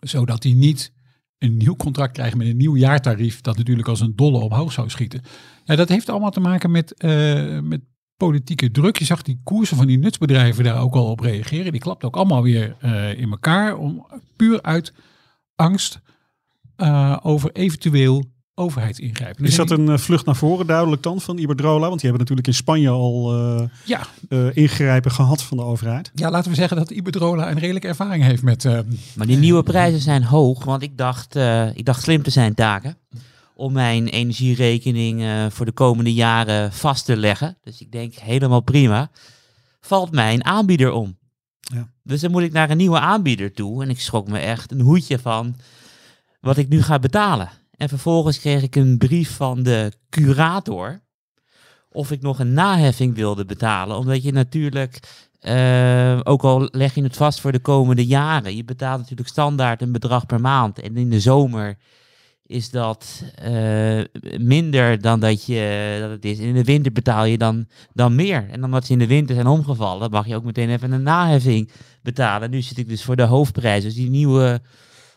[0.00, 0.92] Zodat die niet
[1.38, 4.90] een nieuw contract krijgen met een nieuw jaartarief, dat natuurlijk als een dolle omhoog zou
[4.90, 5.22] schieten.
[5.64, 7.80] Ja, dat heeft allemaal te maken met, eh, met
[8.16, 8.98] politieke druk.
[8.98, 11.72] Je zag die koersen van die nutsbedrijven daar ook al op reageren.
[11.72, 14.92] Die klapt ook allemaal weer eh, in elkaar, om, puur uit
[15.56, 16.00] angst
[16.76, 18.24] eh, over eventueel
[18.60, 19.44] overheidsingrijpen.
[19.44, 21.88] Is Dus dat een eh, vlucht naar voren duidelijk dan van Iberdrola?
[21.88, 26.10] Want die hebben natuurlijk in Spanje al eh, Ja, eh, ingrijpen gehad van de overheid.
[26.14, 28.64] ja, laten we zeggen dat Iberdrola een redelijke ervaring heeft met...
[28.64, 28.78] eh,
[29.14, 32.54] Maar die nieuwe prijzen zijn hoog, want ik dacht, eh, ik dacht slim te zijn
[32.54, 32.96] taken.
[33.54, 37.56] Om mijn energierekening eh, voor de komende jaren vast te leggen.
[37.62, 39.10] Dus ik denk helemaal prima.
[39.80, 41.18] Valt mijn aanbieder om.
[41.60, 41.88] Ja.
[42.02, 43.82] Dus dan moet ik naar een nieuwe aanbieder toe.
[43.82, 45.56] En ik schrok me echt een hoedje van
[46.40, 47.50] wat ik nu ga betalen.
[47.80, 51.00] En vervolgens kreeg ik een brief van de curator.
[51.90, 53.96] Of ik nog een naheffing wilde betalen.
[53.96, 55.00] Omdat je natuurlijk
[55.40, 58.56] eh, ook al leg je het vast voor de komende jaren.
[58.56, 60.80] Je betaalt natuurlijk standaard een bedrag per maand.
[60.80, 61.76] En in de zomer
[62.46, 64.00] is dat eh,
[64.38, 66.38] minder dan dat, je, dat het is.
[66.38, 68.48] En in de winter betaal je dan, dan meer.
[68.50, 71.70] En omdat ze in de winter zijn omgevallen, mag je ook meteen even een naheffing
[72.02, 72.50] betalen.
[72.50, 73.82] Nu zit ik dus voor de hoofdprijs.
[73.82, 74.60] Dus die nieuwe,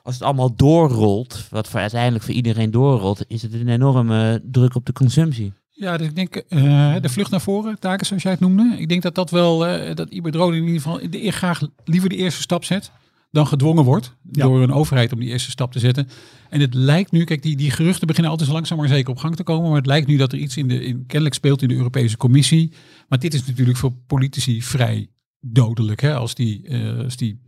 [0.04, 4.76] als het allemaal doorrolt, wat voor uiteindelijk voor iedereen doorrolt, is het een enorme druk
[4.76, 5.54] op de consumptie.
[5.70, 8.76] Ja, dus ik denk eh, de vlucht naar voren, taken zoals jij het noemde.
[8.78, 12.10] Ik denk dat dat wel, eh, dat Iberdrola in ieder geval de, eer- graag liever
[12.10, 12.92] de eerste stap zet
[13.32, 14.44] dan gedwongen wordt Ja.
[14.44, 16.08] door een overheid om die eerste stap te zetten.
[16.50, 19.18] En het lijkt nu, kijk, die, die geruchten beginnen altijd zo langzaam maar zeker op
[19.18, 19.68] gang te komen.
[19.68, 22.18] Maar het lijkt nu dat er iets in de, in, kennelijk speelt in de Europese
[22.18, 22.72] Commissie.
[23.10, 25.08] Maar dit is natuurlijk voor politici vrij
[25.40, 27.42] dodelijk, hè, als die, eh, als die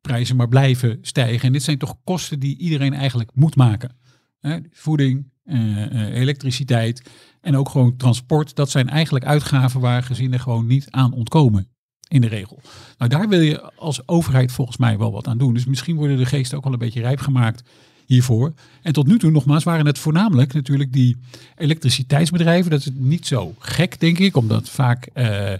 [0.00, 1.46] prijzen maar blijven stijgen.
[1.46, 3.96] En dit zijn toch kosten die iedereen eigenlijk moet maken.
[4.40, 4.58] Hè?
[4.70, 8.54] Voeding, eh, eh, elektriciteit en ook gewoon transport.
[8.54, 11.68] Dat zijn eigenlijk uitgaven waar gezinnen gewoon niet aan ontkomen.
[12.08, 12.60] In de regel.
[12.98, 15.54] Nou, daar wil je als overheid volgens mij wel wat aan doen.
[15.54, 17.62] Dus misschien worden de geesten ook wel een beetje rijp gemaakt
[18.06, 18.52] hiervoor.
[18.82, 21.16] En tot nu toe, nogmaals, waren het voornamelijk natuurlijk die
[21.56, 22.70] elektriciteitsbedrijven.
[22.70, 25.52] Dat is niet zo gek, denk ik, omdat vaak eh,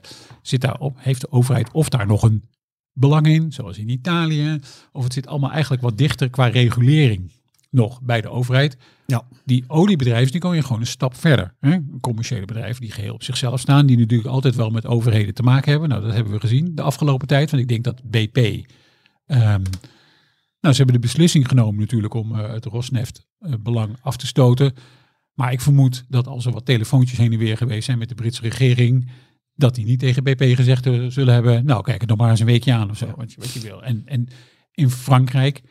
[0.43, 2.43] zit daar op, heeft de overheid of daar nog een
[2.99, 4.59] belang in, zoals in Italië.
[4.93, 7.31] Of het zit allemaal eigenlijk wat dichter qua regulering
[7.71, 8.77] nog bij de overheid.
[9.07, 9.23] Ja.
[9.45, 11.55] Die oliebedrijven, die komen je gewoon een stap verder.
[11.61, 11.79] Hè?
[12.01, 15.71] Commerciële bedrijven die geheel op zichzelf staan, die natuurlijk altijd wel met overheden te maken
[15.71, 15.89] hebben.
[15.89, 17.51] Nou, dat hebben we gezien de afgelopen tijd.
[17.51, 18.37] Want ik denk dat BP,
[19.27, 19.63] ehm,
[20.61, 24.75] nou, ze hebben de beslissing genomen natuurlijk om eh, het Rosneft-belang af te stoten.
[25.35, 28.15] Maar ik vermoed dat als er wat telefoontjes heen en weer geweest zijn met de
[28.15, 29.11] Britse regering,
[29.59, 32.41] dat die niet tegen BP gezegd eh, zullen hebben, nou kijk het nog maar eens
[32.41, 33.83] een weekje aan of zo, wat je, wat je wil.
[33.83, 34.29] En, en
[34.73, 35.63] in Frankrijk,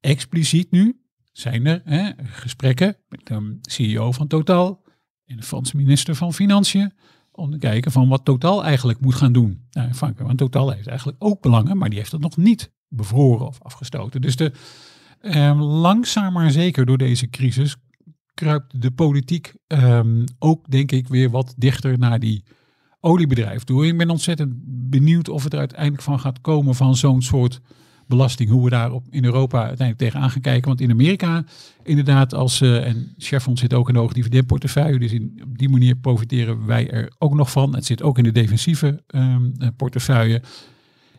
[0.00, 1.00] expliciet nu,
[1.32, 4.84] zijn er hè, gesprekken met de CEO van Total
[5.24, 6.92] en de Franse minister van Financiën
[7.30, 9.66] om te kijken van wat Total eigenlijk moet gaan doen.
[9.70, 12.72] Nou, in Frankrijk, want Total heeft eigenlijk ook belangen, maar die heeft dat nog niet
[12.88, 14.20] bevroren of afgestoten.
[14.20, 14.52] Dus de,
[15.20, 17.76] eh, langzaam maar zeker door deze crisis
[18.34, 22.44] kruipt de politiek ehm, ook, denk ik, weer wat dichter naar die
[23.04, 23.86] oliebedrijf toe.
[23.86, 24.54] Ik ben ontzettend
[24.90, 27.60] benieuwd of het er uiteindelijk van gaat komen van zo'n soort
[28.06, 30.68] belasting, hoe we daar op in Europa uiteindelijk tegenaan gaan kijken.
[30.68, 31.44] Want in Amerika,
[31.82, 35.68] inderdaad, als eh, en Chevron zit ook in de hoge dividendportefeuille, dus in, op die
[35.68, 37.74] manier profiteren wij er ook nog van.
[37.74, 40.42] Het zit ook in de defensieve ehm, eh, portefeuille.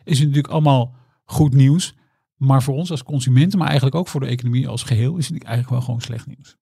[0.04, 0.94] Is natuurlijk allemaal
[1.24, 1.94] goed nieuws.
[2.36, 5.42] Maar voor ons als consumenten, maar eigenlijk ook voor de economie als geheel, is het
[5.42, 6.56] eigenlijk wel gewoon slecht nieuws.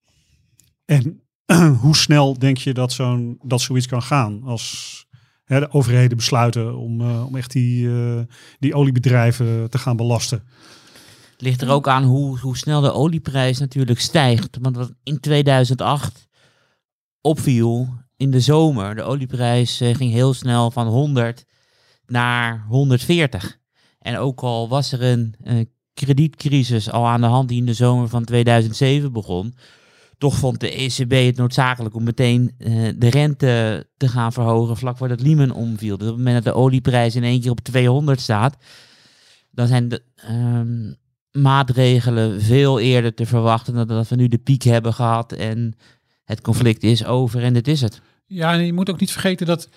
[0.85, 1.21] En
[1.83, 5.05] hoe snel denk je dat, zo'n, dat zoiets kan gaan als
[5.45, 8.21] de overheden besluiten om, eh, om echt die, eh,
[8.59, 10.43] die oliebedrijven te gaan belasten?
[11.43, 14.57] ligt er ook aan hoe, hoe snel de olieprijs natuurlijk stijgt.
[14.61, 16.27] Want wat in 2008
[17.21, 21.45] opviel in de zomer, de olieprijs eh, ging heel snel van 100
[22.05, 23.59] naar 140.
[23.99, 27.73] En ook al was er een eh, kredietcrisis al aan de hand die in de
[27.73, 29.55] zomer van 2007 begon,
[30.23, 34.97] toch vond de ECB het noodzakelijk om meteen eh, de rente te gaan verhogen vlak
[34.97, 35.97] voordat Lehman omviel.
[35.97, 38.57] Dus op het moment dat de olieprijs in één keer op 200 staat,
[39.51, 40.93] dan zijn de ehm,
[41.43, 45.73] maatregelen veel eerder te verwachten dan dat we nu de piek hebben gehad en
[46.23, 48.01] het conflict is over en dit is het.
[48.25, 49.69] Ja, en je moet ook niet vergeten dat,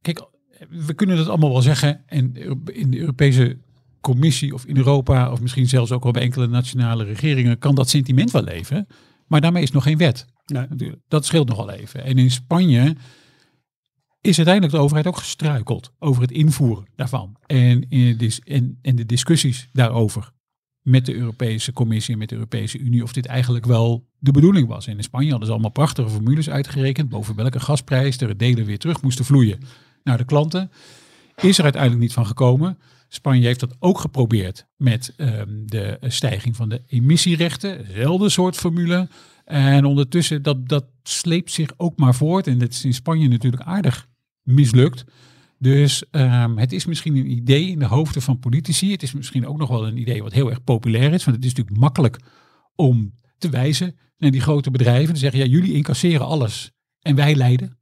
[0.00, 0.24] kijk,
[0.68, 2.34] we kunnen dat allemaal wel zeggen en
[2.72, 3.58] in de Europese
[4.00, 8.30] Commissie of in Europa of misschien zelfs ook bij enkele nationale regeringen kan dat sentiment
[8.30, 8.86] wel leven.
[9.26, 10.26] Maar daarmee is nog geen wet.
[10.46, 10.92] Nee.
[11.08, 12.04] Dat scheelt nogal even.
[12.04, 12.96] En in Spanje
[14.20, 17.36] is uiteindelijk de overheid ook gestruikeld over het invoeren daarvan.
[17.46, 20.32] En, in de, en, en de discussies daarover
[20.84, 24.68] met de Europese Commissie en met de Europese Unie of dit eigenlijk wel de bedoeling
[24.68, 24.86] was.
[24.86, 28.78] En in Spanje hadden ze allemaal prachtige formules uitgerekend boven welke gasprijs de delen weer
[28.78, 29.58] terug moesten vloeien
[30.02, 30.70] naar de klanten.
[31.36, 32.78] Is er uiteindelijk niet van gekomen.
[33.14, 37.86] Spanje heeft dat ook geprobeerd met ehm, de stijging van de emissierechten.
[37.86, 39.08] Dezelfde soort formule.
[39.44, 42.46] En ondertussen, dat, dat sleept zich ook maar voort.
[42.46, 44.08] En dat is in Spanje natuurlijk aardig
[44.42, 45.04] mislukt.
[45.58, 48.90] Dus ehm, het is misschien een idee in de hoofden van politici.
[48.90, 51.24] Het is misschien ook nog wel een idee wat heel erg populair is.
[51.24, 52.18] Want het is natuurlijk makkelijk
[52.74, 55.14] om te wijzen naar die grote bedrijven.
[55.14, 57.78] Te zeggen, ja, jullie incasseren alles en wij leiden.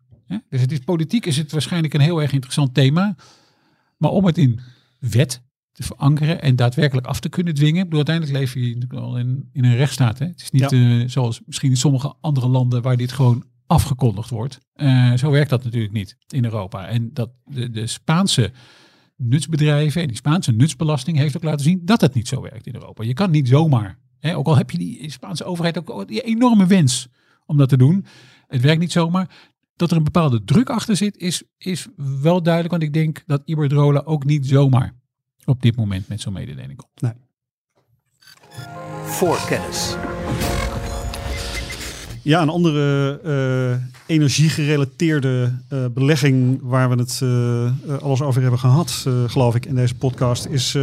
[0.49, 3.16] Dus het is politiek is het waarschijnlijk een heel erg interessant thema.
[3.97, 4.61] Maar om het in
[5.10, 7.82] wet te verankeren en daadwerkelijk af te kunnen dwingen.
[7.82, 10.18] Ik bedoel, uiteindelijk leven je al in, in een rechtsstaat.
[10.18, 10.26] Hè?
[10.26, 14.58] Het is niet eh, zoals misschien in sommige andere landen waar dit gewoon afgekondigd wordt.
[14.76, 16.88] Uh, zo werkt dat natuurlijk niet in Europa.
[16.88, 18.52] En dat de, de Spaanse
[19.16, 22.74] nutsbedrijven en die Spaanse nutsbelasting heeft ook laten zien dat het niet zo werkt in
[22.74, 23.04] Europa.
[23.04, 26.66] Je kan niet zomaar, hè, ook al heb je die Spaanse overheid ook die enorme
[26.66, 27.08] wens
[27.46, 28.04] om dat te doen.
[28.46, 29.51] Het werkt niet zomaar.
[29.76, 31.87] Dat er een bepaalde druk achter zit, is, is
[32.20, 32.72] wel duidelijk.
[32.72, 34.94] Want ik denk dat Iberdrola ook niet zomaar
[35.44, 37.00] op dit moment met zo'n mededeling komt.
[37.00, 37.12] Nee.
[39.04, 39.96] Voorkennis.
[42.22, 49.06] Ja, een andere uh, energiegerelateerde uh, belegging waar we het uh, alles over hebben gehad,
[49.26, 50.78] geloof ik, in deze podcast, is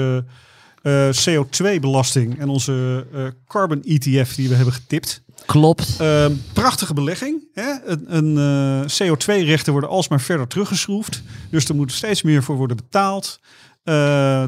[1.30, 3.06] CO2-belasting en onze
[3.48, 5.22] carbon ETF die we hebben getipt.
[5.46, 5.96] Klopt.
[6.00, 7.48] Ehm, prachtige belegging.
[7.54, 7.74] Hè?
[7.86, 11.22] Een, een CO2-rechten worden alsmaar verder teruggeschroefd.
[11.52, 13.39] Dus er moet steeds meer voor worden betaald.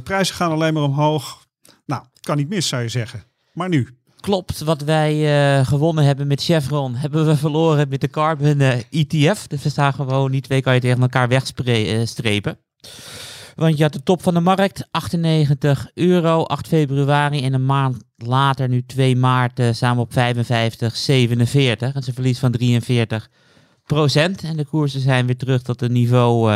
[0.03, 1.45] prijzen gaan alleen maar omhoog.
[1.85, 3.23] Nou, kan niet mis, zou je zeggen.
[3.53, 3.87] Maar nu,
[4.21, 4.61] klopt.
[4.61, 5.15] Wat wij
[5.59, 9.47] uh, gewonnen hebben met Chevron, hebben we verloren met de Carbon uh, ETF.
[9.47, 12.57] Dus we staan gewoon, die twee kan je tegen elkaar wegstrepen.
[13.61, 17.43] Want je had de top van de markt, 98 euro, 8 februari.
[17.43, 21.93] En een maand later, nu 2 maart, uh, samen op 55, 47.
[21.93, 23.29] Dat is een verlies van 43
[23.85, 24.43] procent.
[24.43, 26.51] En de koersen zijn weer terug tot het niveau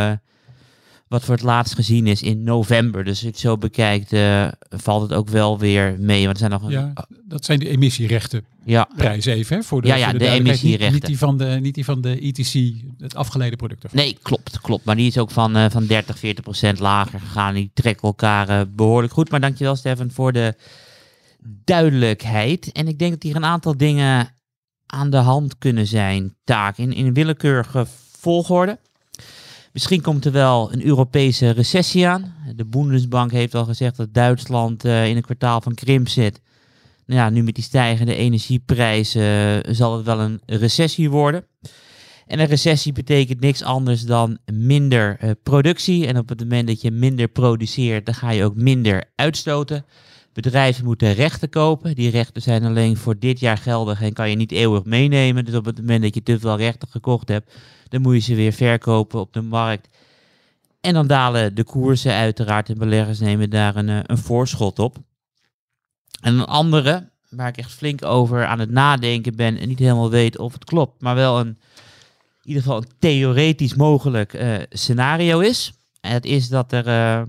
[1.07, 3.03] wat voor het laatst gezien is in november.
[3.03, 6.25] Dus als je het zo bekijkt, uh, valt het ook wel weer mee.
[6.25, 6.71] Want er zijn nog een...
[6.71, 8.45] Ja, dat zijn de emissierechten.
[8.63, 8.89] Ja.
[8.95, 10.91] Prijs even, hè, voor de, ja, ja, voor de, de emissierechten.
[10.91, 13.99] Niet, niet, die van de, niet die van de ETC, het afgeleide product ervan.
[13.99, 14.85] Nee, klopt, klopt.
[14.85, 17.53] Maar die is ook van, uh, van 30, 40 procent lager gegaan.
[17.53, 19.29] Die trekken elkaar uh, behoorlijk goed.
[19.29, 20.55] Maar dankjewel, Stefan, voor de
[21.63, 22.71] duidelijkheid.
[22.71, 24.33] En ik denk dat hier een aantal dingen
[24.85, 26.35] aan de hand kunnen zijn.
[26.43, 27.85] Taak in, in willekeurige
[28.17, 28.79] volgorde.
[29.75, 32.33] Misschien komt er wel een Europese recessie aan.
[32.55, 36.41] De Bundesbank heeft al gezegd dat Duitsland uh, in een kwartaal van krimp zit.
[37.05, 41.45] Nou ja, nu met die stijgende energieprijzen uh, zal het wel een recessie worden.
[42.27, 46.07] En een recessie betekent niks anders dan minder uh, productie.
[46.07, 49.85] En op het moment dat je minder produceert, dan ga je ook minder uitstoten.
[50.35, 51.95] Bedrijven moeten rechten kopen.
[51.95, 55.45] Die rechten zijn alleen voor dit jaar geldig en kan je niet eeuwig meenemen.
[55.45, 57.53] Dus op het moment dat je te veel rechten gekocht hebt,
[57.89, 59.87] dan moet je ze weer verkopen op de markt.
[60.81, 64.97] En dan dalen de koersen uiteraard en beleggers nemen daar een, een voorschot op.
[66.21, 70.09] En een andere, waar ik echt flink over aan het nadenken ben en niet helemaal
[70.09, 71.57] weet of het klopt, maar wel een, in
[72.43, 75.73] ieder geval een theoretisch mogelijk uh, scenario is.
[76.01, 77.21] En het is dat er uh,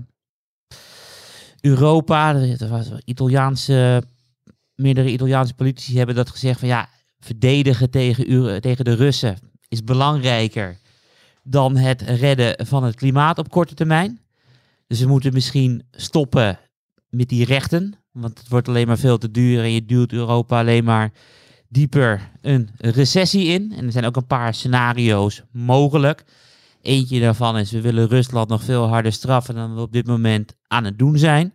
[1.67, 4.03] Europa, er was Italiaanse,
[4.75, 10.77] meerdere Italiaanse politici hebben dat gezegd van ja, verdedigen tegen, tegen de Russen is belangrijker
[11.43, 14.19] dan het redden van het klimaat op korte termijn.
[14.87, 16.59] Dus we moeten misschien stoppen
[17.09, 20.59] met die rechten, want het wordt alleen maar veel te duur en je duwt Europa
[20.59, 21.11] alleen maar
[21.69, 23.73] dieper een recessie in.
[23.77, 26.23] En er zijn ook een paar scenario's mogelijk.
[26.81, 30.53] Eentje daarvan is, we willen Rusland nog veel harder straffen dan we op dit moment
[30.67, 31.53] aan het doen zijn.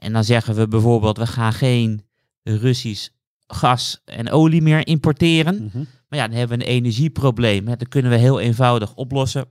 [0.00, 2.04] En dan zeggen we bijvoorbeeld, we gaan geen
[2.42, 3.08] Russisch
[3.46, 5.54] gas en olie meer importeren.
[5.54, 5.84] Mhm.
[6.08, 7.68] Maar ja, dan hebben we een energieprobleem.
[7.68, 7.76] hè.
[7.76, 9.44] Dat kunnen we heel eenvoudig oplossen.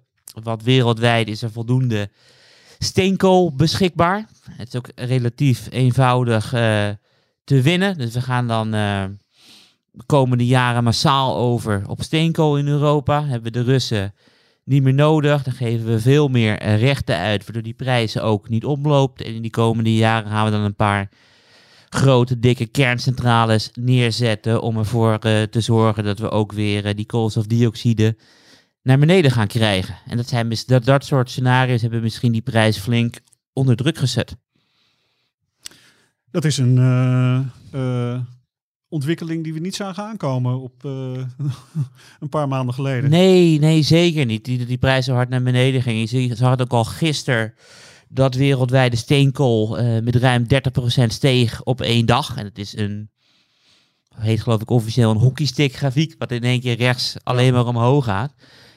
[0.43, 2.09] Want wereldwijd is er voldoende
[2.79, 4.29] steenkool beschikbaar.
[4.51, 6.89] Het is ook relatief eenvoudig eh,
[7.43, 7.97] te winnen.
[7.97, 9.03] Dus we gaan dan eh,
[9.91, 13.25] de komende jaren massaal over op steenkool in Europa.
[13.25, 14.13] Hebben we de Russen
[14.69, 15.43] niet meer nodig.
[15.43, 19.21] Dan geven we veel meer eh, rechten uit, waardoor die prijzen ook niet oploopt.
[19.21, 21.10] En in die komende jaren gaan we dan een paar
[21.89, 27.05] grote, dikke kerncentrales neerzetten om ervoor eh, te zorgen dat we ook weer eh, die
[27.05, 28.17] koolstofdioxide
[28.84, 29.95] naar beneden gaan krijgen.
[30.08, 33.19] En dat, zijn, dat, dat soort scenario's hebben misschien die prijs flink
[33.53, 34.36] onder druk gezet.
[36.32, 36.77] Dat is een
[38.89, 40.91] ontwikkeling die we niet zagen aankomen op eh,
[42.19, 43.10] een paar maanden geleden.
[43.10, 44.45] Nee, nee, zeker niet.
[44.45, 46.10] Die, die prijs zo hard naar beneden ging.
[46.10, 47.54] Je het ook al gisteren
[48.08, 52.38] dat wereldwijde steenkool eh, met ruim 30% steeg op één dag.
[52.38, 53.10] En het is een,
[54.15, 58.06] heet geloof ik officieel een hockeystick grafiek, wat in één keer rechts alleen maar omhoog
[58.06, 58.34] gaat.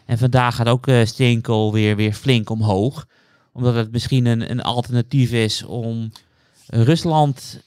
[0.07, 3.07] En vandaag gaat ook eh, steenkool weer, weer flink omhoog.
[3.53, 6.13] Omdat het misschien een, een alternatief is om
[6.67, 7.61] Rusland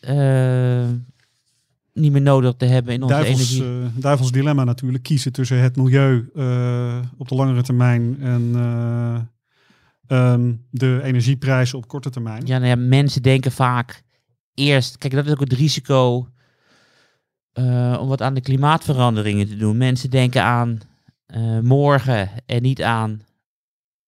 [1.96, 3.86] niet meer nodig te hebben in onze Duivels, energie.
[3.86, 5.04] eh, duivels dilemma natuurlijk.
[5.04, 9.20] Kiezen tussen het milieu eh, op de langere termijn en eh,
[10.08, 12.46] ehm, de energieprijs op korte termijn.
[12.46, 14.04] Ja, nou ja, mensen denken vaak
[14.54, 16.28] eerst, kijk, dat is ook het risico
[18.00, 19.78] om wat aan de klimaatveranderingen te doen.
[19.78, 20.80] Mensen denken aan
[21.62, 23.22] morgen en niet aan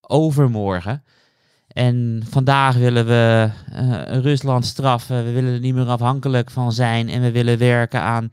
[0.02, 1.04] overmorgen.
[1.77, 5.25] En vandaag willen we eh, Rusland straffen.
[5.25, 7.09] We willen er niet meer afhankelijk van zijn.
[7.09, 8.31] En we willen werken aan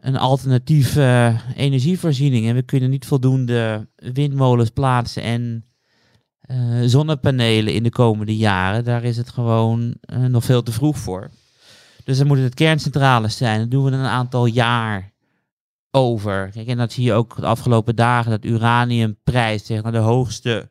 [0.00, 2.46] een alternatieve eh, energievoorziening.
[2.46, 5.64] En we kunnen niet voldoende windmolens plaatsen en
[6.40, 8.84] eh, zonnepanelen in de komende jaren.
[8.84, 9.94] Daar is het gewoon
[10.28, 11.30] nog veel te vroeg voor.
[12.04, 13.60] Dus dan moeten het kerncentrales zijn.
[13.60, 15.12] Dat doen we een aantal jaar
[15.90, 16.50] over.
[16.52, 18.30] Kijk, en dat zie je ook de afgelopen dagen.
[18.30, 20.70] Dat uraniumprijs zeg maar, de hoogste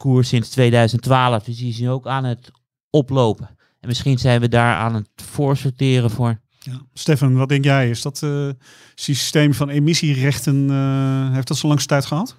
[0.00, 1.44] koers sinds 2012.
[1.44, 2.50] Dus die zien ook aan het
[2.90, 3.46] oplopen.
[3.80, 6.40] En misschien zijn we daar aan het voorsorteren voor.
[6.58, 6.82] Ja.
[6.94, 7.90] Stefan, wat denk jij?
[7.90, 8.48] Is dat eh,
[8.94, 12.36] systeem van emissierechten, eh, heeft dat zo lang tijd gehad?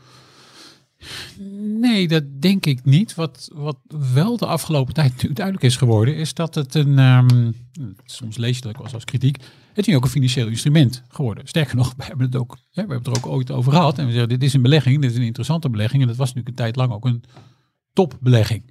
[1.79, 3.15] Nee, dat denk ik niet.
[3.15, 3.77] Wat, wat
[4.13, 7.51] wel de afgelopen tijd duidelijk is geworden, is dat het een, ehm,
[8.05, 9.37] soms lees je dat ook wel eens als kritiek,
[9.73, 11.47] het is nu ook een financieel instrument geworden.
[11.47, 13.97] Sterker nog, we hebben het ook, hè, we hebben het er ook ooit over gehad.
[13.97, 16.01] En we zeggen, dit is een belegging, dit is een interessante belegging.
[16.01, 17.23] En dat was natuurlijk een tijd lang ook een
[17.93, 18.63] topbelegging.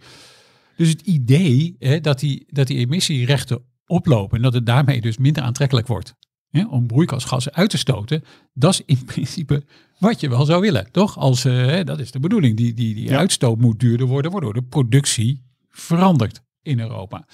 [0.76, 5.18] Dus het idee hè, dat, die, dat die emissierechten oplopen en dat het daarmee dus
[5.18, 6.14] minder aantrekkelijk wordt
[6.50, 9.64] hè, om broeikasgassen uit te stoten, dat is in principe
[9.98, 11.18] wat je wel zou willen, toch?
[11.18, 12.56] Als, eh, dat is de bedoeling.
[12.56, 13.18] Die, die, die Ja.
[13.18, 17.26] uitstoot moet duurder worden, waardoor de productie verandert in Europa.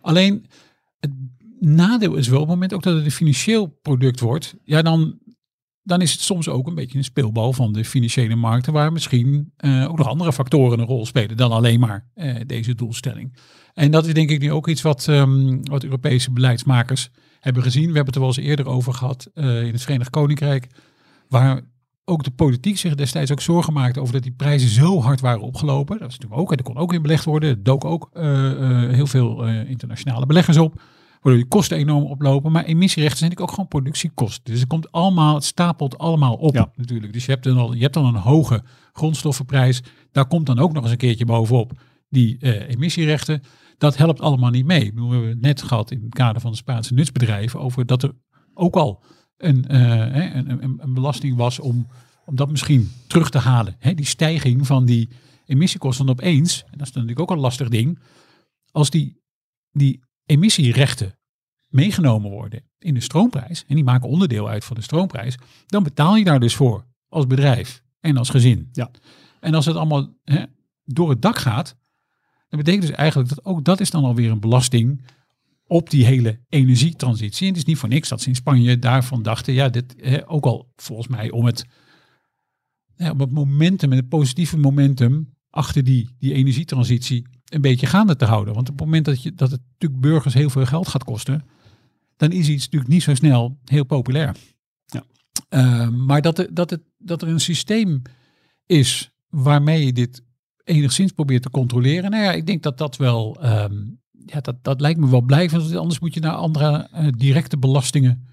[0.00, 0.46] Alleen
[1.00, 1.10] het
[1.60, 5.18] nadeel is wel op het moment ook dat het een financieel product wordt, ja, dan,
[5.88, 9.52] dan is het soms ook een beetje een speelbal van de financiële markten, waar misschien
[9.56, 13.36] eh, ook nog andere factoren een rol spelen dan alleen maar eh, deze doelstelling.
[13.74, 17.88] En dat is denk ik nu ook iets wat, ehm, wat Europese beleidsmakers hebben gezien.
[17.88, 20.66] We hebben het er wel eens eerder over gehad eh, in het Verenigd Koninkrijk,
[21.28, 21.60] waar
[22.04, 25.40] ook de politiek zich destijds ook zorgen maakte over dat die prijzen zo hard waren
[25.40, 25.98] opgelopen.
[25.98, 27.50] Dat is natuurlijk ook, en er kon ook in belegd worden.
[27.50, 28.10] Er dook ook
[28.90, 30.80] heel veel internationale beleggers op.
[31.20, 32.52] Waardoor die kosten enorm oplopen.
[32.52, 34.44] Maar emissierechten zijn natuurlijk ook gewoon productiekosten.
[34.44, 36.70] Dus het komt allemaal, het stapelt allemaal op Ja.
[36.74, 37.12] natuurlijk.
[37.12, 39.82] Dus je hebt, dan al, je hebt dan een hoge grondstoffenprijs.
[40.12, 41.72] Daar komt dan ook nog eens een keertje bovenop
[42.08, 43.42] die eh, emissierechten.
[43.78, 44.92] Dat helpt allemaal niet mee.
[44.94, 48.12] We hebben het net gehad in het kader van de Spaanse nutsbedrijven over dat er
[48.54, 49.02] ook al
[49.36, 51.86] een, eh, een, een, een belasting was om,
[52.24, 53.76] om dat misschien terug te halen.
[53.78, 55.08] Hè, die stijging van die
[55.46, 57.98] emissiekosten opeens, en dat is dan natuurlijk ook een lastig ding,
[58.70, 59.20] als die,
[59.72, 61.18] die emissierechten
[61.66, 65.36] meegenomen worden in de stroomprijs, en die maken onderdeel uit van de stroomprijs,
[65.66, 68.68] dan betaal je daar dus voor als bedrijf en als gezin.
[68.72, 68.90] Ja.
[69.40, 70.42] En als het allemaal hè,
[70.84, 71.76] door het dak gaat,
[72.48, 75.02] dan betekent dus eigenlijk dat ook dat is dan alweer een belasting
[75.66, 77.42] op die hele energietransitie.
[77.42, 80.30] En het is niet voor niks dat ze in Spanje daarvan dachten, ja, dit hè,
[80.30, 81.66] ook al volgens mij om het,
[82.96, 88.16] ja, om het momentum en het positieve momentum achter die, die energietransitie een beetje gaande
[88.16, 88.54] te houden.
[88.54, 91.44] Want op het moment dat, je, dat het natuurlijk burgers heel veel geld gaat kosten,
[92.16, 94.36] dan is iets natuurlijk niet zo snel heel populair.
[94.86, 95.02] Ja.
[95.50, 98.02] Uh, maar dat, er, dat, het, dat er een systeem
[98.66, 100.22] is waarmee je dit
[100.64, 102.10] enigszins probeert te controleren.
[102.10, 105.76] Nou ja, ik denk dat dat wel, um, ja, dat, dat lijkt me wel blijvend.
[105.76, 108.26] Anders moet je naar andere uh, directe belastingen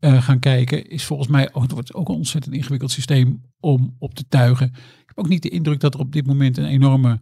[0.00, 0.88] uh, gaan kijken.
[0.88, 4.66] Is volgens mij ook, het wordt ook een ontzettend ingewikkeld systeem om op te tuigen.
[4.72, 7.20] Ik heb ook niet de indruk dat er op dit moment een enorme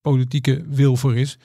[0.00, 1.38] politieke wil voor is.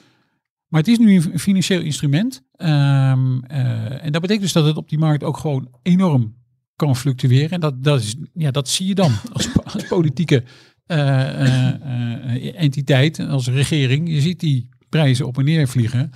[0.68, 2.42] Maar het is nu een financieel instrument.
[2.52, 6.36] Ehm, eh, en dat betekent dus dat het op die markt ook gewoon enorm
[6.76, 7.50] kan fluctueren.
[7.50, 10.44] En dat, dat, is, ja, dat zie je dan als, als politieke
[10.88, 14.10] uh, uh, entiteit, als regering.
[14.10, 16.12] Je ziet die prijzen op en neer vliegen.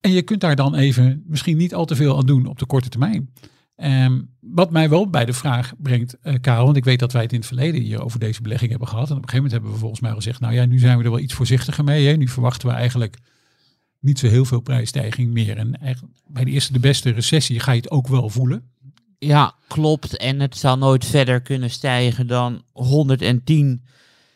[0.00, 2.66] En je kunt daar dan even misschien niet al te veel aan doen op de
[2.66, 3.30] korte termijn.
[3.84, 7.22] Um, wat mij wel bij de vraag brengt, uh, Karel, want ik weet dat wij
[7.22, 9.10] het in het verleden hier over deze belegging hebben gehad.
[9.10, 11.04] En op een gegeven moment hebben we volgens mij gezegd, nou ja, nu zijn we
[11.04, 12.06] er wel iets voorzichtiger mee.
[12.06, 12.16] Hè?
[12.16, 13.18] Nu verwachten we eigenlijk
[14.00, 15.56] niet zo heel veel prijsstijging meer.
[15.56, 15.80] En
[16.26, 18.70] bij de eerste de beste recessie ga je het ook wel voelen.
[19.18, 20.16] Ja, klopt.
[20.16, 23.82] En het zal nooit verder kunnen stijgen dan 110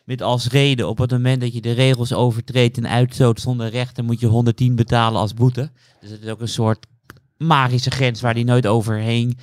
[0.05, 3.95] met als reden op het moment dat je de regels overtreedt en uitstoot zonder recht,
[3.95, 5.71] dan moet je 110 betalen als boete.
[6.01, 6.85] Dus het is ook een soort
[7.43, 9.37] magische grens waar die nooit overheen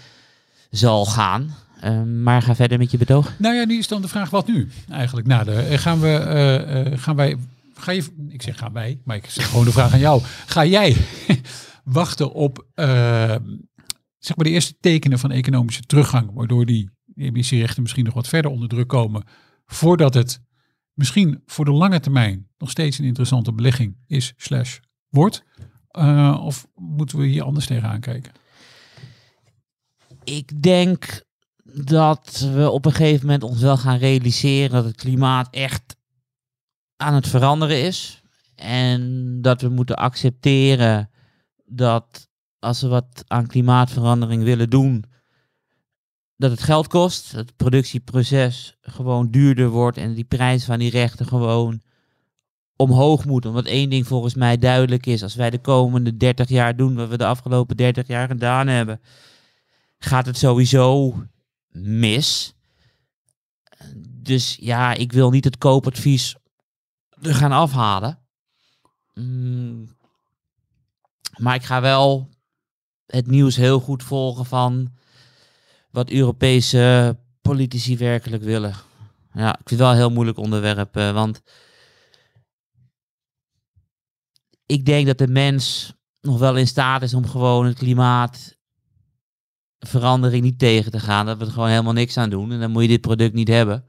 [0.71, 1.55] zal gaan.
[1.85, 3.33] Uh, maar ga verder met je betoog.
[3.39, 5.27] Nou ja, nu is dan de vraag wat nu eigenlijk.
[5.27, 7.37] Nou, de, gaan, we, uh, uh, gaan wij,
[7.75, 10.23] ga je, ik zeg gaan wij, maar ik zeg gewoon de vraag aan jou.
[10.47, 10.97] Ga jij
[11.85, 12.65] wachten op
[14.19, 18.51] zeg maar de eerste tekenen van economische teruggang, waardoor die emissierechten misschien nog wat verder
[18.51, 19.25] onder druk komen,
[19.67, 20.41] voordat het
[20.95, 24.79] misschien voor de lange termijn nog steeds een interessante belegging is slash
[25.09, 25.45] wordt?
[25.99, 28.33] Uh, of moeten we hier anders tegenaan kijken?
[30.25, 31.23] Ik denk
[31.65, 35.97] dat we op een gegeven moment ons wel gaan realiseren dat het klimaat echt
[36.97, 38.23] aan het veranderen is.
[38.55, 41.11] En dat we moeten accepteren
[41.65, 42.29] dat
[42.59, 45.05] als we wat aan klimaatverandering willen doen,
[46.37, 47.33] dat het geld kost.
[47.33, 51.83] Dat het productieproces gewoon duurder wordt en die prijs van die rechten gewoon
[52.81, 53.47] omhoog moet.
[53.47, 55.23] Omdat één ding volgens mij duidelijk is.
[55.23, 59.01] Als wij de komende 30 jaar doen wat we de afgelopen 30 jaar gedaan hebben,
[59.99, 61.15] gaat het sowieso
[61.69, 62.55] mis.
[64.09, 66.37] Dus ja, ik wil niet het koopadvies
[67.23, 68.19] er gaan afhalen.
[69.15, 69.97] Mm.
[71.37, 72.29] Maar ik ga wel
[73.07, 74.93] het nieuws heel goed volgen van
[75.91, 78.75] wat Europese politici werkelijk willen.
[79.33, 81.43] Ja, ik vind het wel een heel moeilijk onderwerp, uh, want
[84.71, 90.59] ik denk dat de mens nog wel in staat is om gewoon het klimaatverandering niet
[90.59, 91.27] tegen te gaan.
[91.27, 92.53] Dat we er gewoon helemaal niks aan doen.
[92.53, 93.85] En dan moet je dit product niet hebben.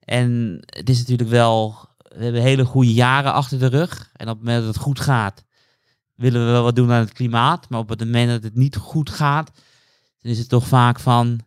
[0.00, 4.10] En het is natuurlijk wel, we hebben hele goede jaren achter de rug.
[4.12, 5.44] En op het moment dat het goed gaat,
[6.14, 7.68] willen we wel wat doen aan het klimaat.
[7.68, 9.50] Maar op het moment dat het niet goed gaat,
[10.20, 11.40] dan is het toch vaak van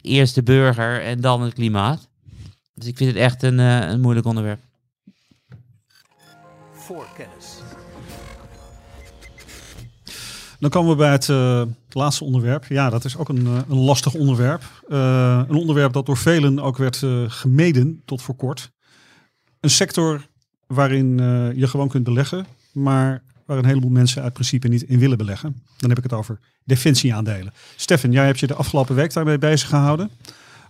[0.00, 2.08] eerst de burger en dan het klimaat.
[2.74, 4.60] Dus ik vind het echt een, uh, een moeilijk onderwerp.
[6.72, 7.31] Voorkennis.
[10.62, 12.64] Dan komen we bij het uh, laatste onderwerp.
[12.66, 14.62] Ja, dat is ook een, uh, een lastig onderwerp.
[14.88, 18.70] Uh, een onderwerp dat door velen ook werd gemeden tot voor kort.
[19.60, 20.26] Een sector
[20.66, 21.16] waarin
[21.56, 25.62] je gewoon kunt beleggen, maar waar een heleboel mensen uit principe niet in willen beleggen.
[25.76, 27.52] Dan heb ik het over defensieaandelen.
[27.76, 30.10] Stefan, jij hebt je de afgelopen week daarmee bezig gehouden.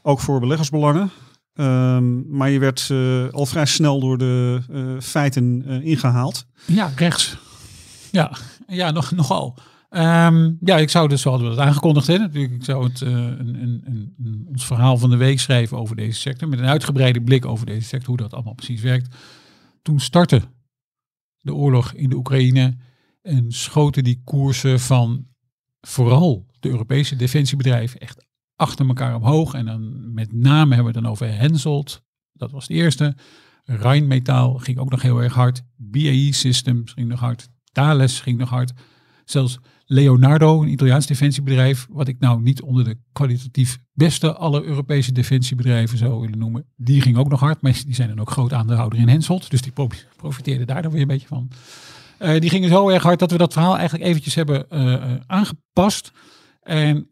[0.02, 1.10] Ook voor beleggersbelangen.
[1.54, 2.90] Um, maar je werd
[3.32, 4.60] al vrij snel door de
[5.00, 6.46] feiten ingehaald.
[6.66, 7.36] Ja, rechts.
[8.10, 8.32] Ja,
[8.66, 9.58] ja nog, nogal.
[9.94, 14.14] Um, ja, ik zou dus, we het aangekondigd hebben, natuurlijk, ik zou het een, een,
[14.18, 16.48] een, ons verhaal van de week schrijven over deze sector.
[16.48, 19.16] Met een uitgebreide blik over deze sector, hoe dat allemaal precies werkt.
[19.82, 20.42] Toen startte
[21.38, 22.76] de oorlog in de Oekraïne
[23.22, 25.26] en schoten die koersen van
[25.80, 28.26] vooral de Europese defensiebedrijven echt
[28.56, 29.54] achter elkaar omhoog.
[29.54, 33.16] En dan met name hebben we het dan over Hensoldt, dat was de eerste.
[33.64, 35.62] Rheinmetall ging ook nog heel erg hard.
[35.76, 37.48] BAE Systems ging nog hard.
[37.72, 38.72] Thales ging nog hard.
[39.32, 45.12] Zelfs Leonardo, een Italiaans defensiebedrijf, wat ik nou niet onder de kwalitatief beste alle Europese
[45.12, 47.62] defensiebedrijven zou willen noemen, die ging ook nog hard.
[47.62, 49.72] Maar die zijn dan ook groot aandeelhouder in Hensoldt, dus die
[50.16, 51.50] profiteerden daar dan weer een beetje van.
[52.18, 56.12] Uh, die gingen zo erg hard dat we dat verhaal eigenlijk eventjes hebben uh, aangepast.
[56.62, 57.08] En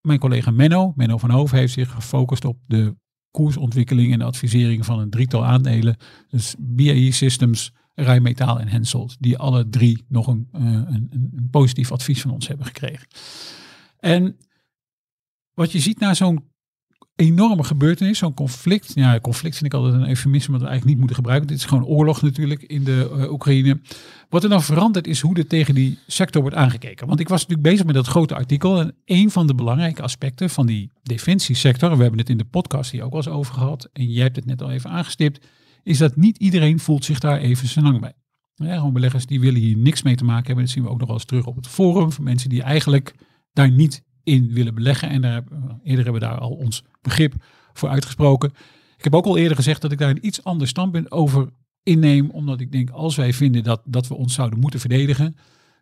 [0.00, 2.96] mijn collega Menno, Menno van Hoven, heeft zich gefocust op de
[3.30, 5.96] koersontwikkeling en de advisering van een drietal aandelen.
[6.28, 7.72] Dus BAE Systems,
[8.04, 12.48] Rijnmetaal en Hensoldt, die alle drie nog een, uh, een, een, positief advies van ons
[12.48, 13.06] hebben gekregen.
[13.98, 14.36] En
[15.54, 16.44] wat je ziet na zo'n
[17.16, 18.92] enorme gebeurtenis, zo'n conflict.
[18.94, 21.48] Ja, conflict vind ik altijd een eufemisme wat we eigenlijk niet moeten gebruiken.
[21.48, 23.80] Dit is gewoon oorlog natuurlijk in de uh, Oekraïne.
[24.28, 27.06] Wat er dan verandert is hoe er tegen die sector wordt aangekeken.
[27.06, 28.80] Want ik was natuurlijk bezig met dat grote artikel.
[28.80, 32.44] En een van de belangrijke aspecten van die defensiesector, en we hebben het in de
[32.44, 35.46] podcast hier ook wel eens over gehad, en jij hebt het net al even aangestipt,
[35.88, 38.14] is dat niet iedereen voelt zich daar even zijn lang bij.
[38.76, 40.64] Gewoon beleggers die willen hier niks mee te maken hebben.
[40.64, 43.14] Dat zien we ook nog wel eens terug op het forum van mensen die eigenlijk
[43.52, 45.08] daar niet in willen beleggen.
[45.08, 45.44] En daar,
[45.82, 47.34] eerder hebben we daar al ons begrip
[47.72, 48.50] voor uitgesproken.
[48.96, 51.48] Ik heb ook al eerder gezegd dat ik daar een iets ander standpunt over
[51.82, 55.36] inneem, omdat ik denk, als wij vinden dat, dat we ons zouden moeten verdedigen,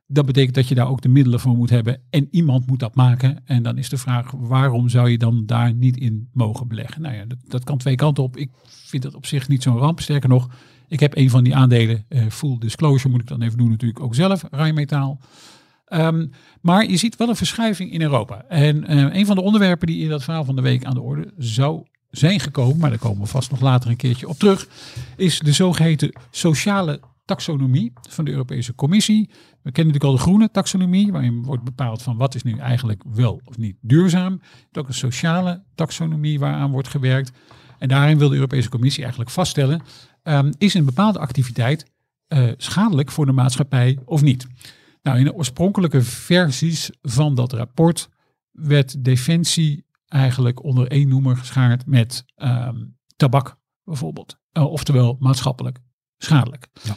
[0.06, 2.94] dat betekent dat je daar ook de middelen voor moet hebben en iemand moet dat
[2.94, 3.42] maken.
[3.44, 7.02] En dan is de vraag, waarom zou je dan daar niet in mogen beleggen?
[7.02, 8.36] Nou ja, dat, dat kan twee kanten op.
[8.36, 10.00] Ik vind dat op zich niet zo'n ramp.
[10.00, 10.50] Sterker nog,
[10.88, 14.00] ik heb een van die aandelen, eh, full disclosure moet ik dan even doen natuurlijk
[14.00, 15.20] ook zelf, Rijnmetaal.
[15.88, 16.30] Um,
[16.60, 18.44] maar je ziet wel een verschuiving in Europa.
[18.48, 21.00] En uh, een van de onderwerpen die in dat verhaal van de week aan de
[21.00, 24.68] orde zou zijn gekomen, maar daar komen we vast nog later een keertje op terug,
[25.16, 29.28] is de zogeheten sociale taxonomie van de Europese Commissie.
[29.62, 33.02] We kennen natuurlijk al de groene taxonomie, waarin wordt bepaald van wat is nu eigenlijk
[33.12, 34.32] wel of niet duurzaam.
[34.32, 37.32] Het is ook een sociale taxonomie waaraan wordt gewerkt.
[37.78, 39.82] En daarin wil de Europese Commissie eigenlijk vaststellen,
[40.22, 41.92] um, is een bepaalde activiteit
[42.28, 44.46] uh, schadelijk voor de maatschappij of niet.
[45.02, 48.08] Nou, in de oorspronkelijke versies van dat rapport
[48.50, 54.38] werd defensie eigenlijk onder één noemer geschaard met um, tabak bijvoorbeeld.
[54.52, 55.78] Uh, oftewel maatschappelijk
[56.18, 56.66] schadelijk.
[56.82, 56.96] Ja.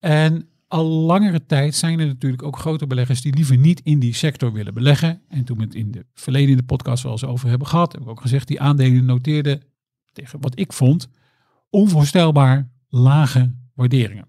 [0.00, 4.14] En al langere tijd zijn er natuurlijk ook grote beleggers die liever niet in die
[4.14, 5.22] sector willen beleggen.
[5.28, 7.92] En toen we het in de verleden in de podcast wel eens over hebben gehad,
[7.92, 9.62] heb ik ook gezegd, die aandelen noteerden
[10.12, 11.08] tegen wat ik vond
[11.70, 14.26] onvoorstelbaar lage waarderingen.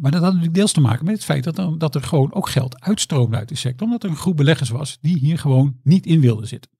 [0.00, 2.34] Maar dat had natuurlijk deels te maken met het feit dat er, dat er gewoon
[2.34, 3.86] ook geld uitstroomde uit de sector.
[3.86, 6.70] Omdat er een groep beleggers was die hier gewoon niet in wilden zitten.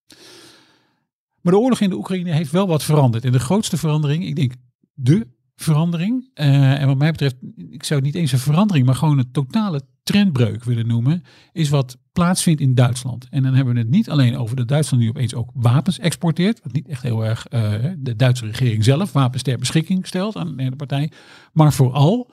[1.41, 3.25] Maar de oorlog in de Oekraïne heeft wel wat veranderd.
[3.25, 4.53] En de grootste verandering, ik denk
[4.95, 5.27] de
[5.57, 6.31] verandering.
[6.35, 7.37] Uh, en wat mij betreft,
[7.71, 11.23] ik zou het niet eens een verandering, maar gewoon een totale trendbreuk willen noemen.
[11.53, 13.29] Is wat plaatsvindt in Duitsland.
[13.31, 16.61] En dan hebben we het niet alleen over dat Duitsland nu opeens ook wapens exporteert.
[16.63, 20.57] Wat niet echt heel erg uh, de Duitse regering zelf wapens ter beschikking stelt aan
[20.57, 21.11] de partij.
[21.53, 22.31] Maar vooral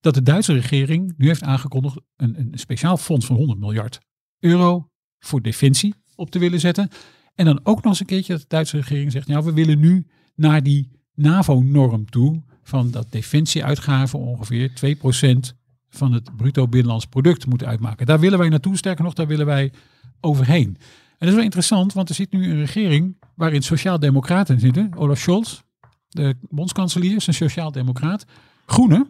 [0.00, 4.00] dat de Duitse regering nu heeft aangekondigd een, een speciaal fonds van 100 miljard
[4.38, 6.88] euro voor defensie op te willen zetten.
[7.34, 9.78] En dan ook nog eens een keertje dat de Duitse regering zegt, nou we willen
[9.78, 15.56] nu naar die NAVO-norm toe van dat defensieuitgaven ongeveer 2%
[15.88, 18.06] van het bruto binnenlands product moeten uitmaken.
[18.06, 19.72] Daar willen wij naartoe, sterker nog, daar willen wij
[20.20, 20.66] overheen.
[20.66, 24.90] En dat is wel interessant, want er zit nu een regering waarin sociaal-democraten zitten.
[24.96, 25.60] Olaf Scholz,
[26.08, 28.24] de bondskanselier, is een sociaal-democraat.
[28.66, 29.08] Groenen,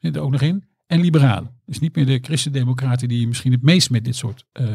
[0.00, 0.64] zit er ook nog in.
[0.86, 1.50] En liberalen.
[1.66, 4.66] Dus niet meer de christendemocraten die je misschien het meest met dit soort uh,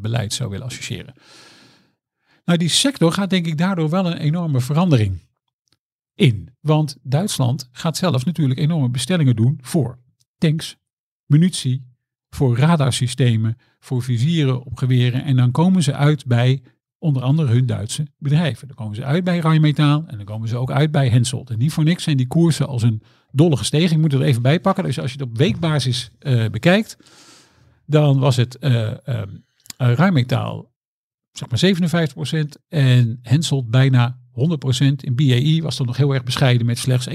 [0.00, 1.14] beleid zou willen associëren.
[2.44, 5.18] Nou, die sector gaat denk ik daardoor wel een enorme verandering
[6.14, 6.48] in.
[6.60, 9.98] Want Duitsland gaat zelf natuurlijk enorme bestellingen doen voor
[10.38, 10.76] tanks,
[11.26, 11.86] munitie,
[12.30, 15.24] voor radarsystemen, voor vizieren op geweren.
[15.24, 16.62] En dan komen ze uit bij
[16.98, 18.66] onder andere hun Duitse bedrijven.
[18.66, 21.50] Dan komen ze uit bij Rheinmetall en dan komen ze ook uit bij Hensoldt.
[21.50, 23.96] En niet voor niks zijn die koersen als een dolle gestegen.
[23.96, 24.84] Ik moet er even bij pakken.
[24.84, 26.96] Dus als je het op weekbasis uh, bekijkt,
[27.86, 28.92] dan was het uh,
[31.32, 32.04] zeg maar
[32.36, 34.94] 57% en Hensoldt bijna 100%.
[34.96, 37.14] In BAE was dat nog heel erg bescheiden met slechts 21%.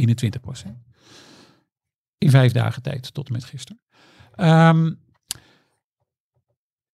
[2.18, 3.82] In vijf dagen tijd tot en met gisteren.
[4.38, 5.00] Um,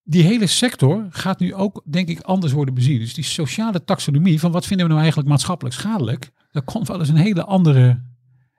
[0.08, 3.00] die hele sector gaat nu ook, denk ik, anders worden bezien.
[3.00, 7.00] Dus die sociale taxonomie van wat vinden we nou eigenlijk maatschappelijk schadelijk, dat kon wel
[7.00, 8.02] eens een hele andere,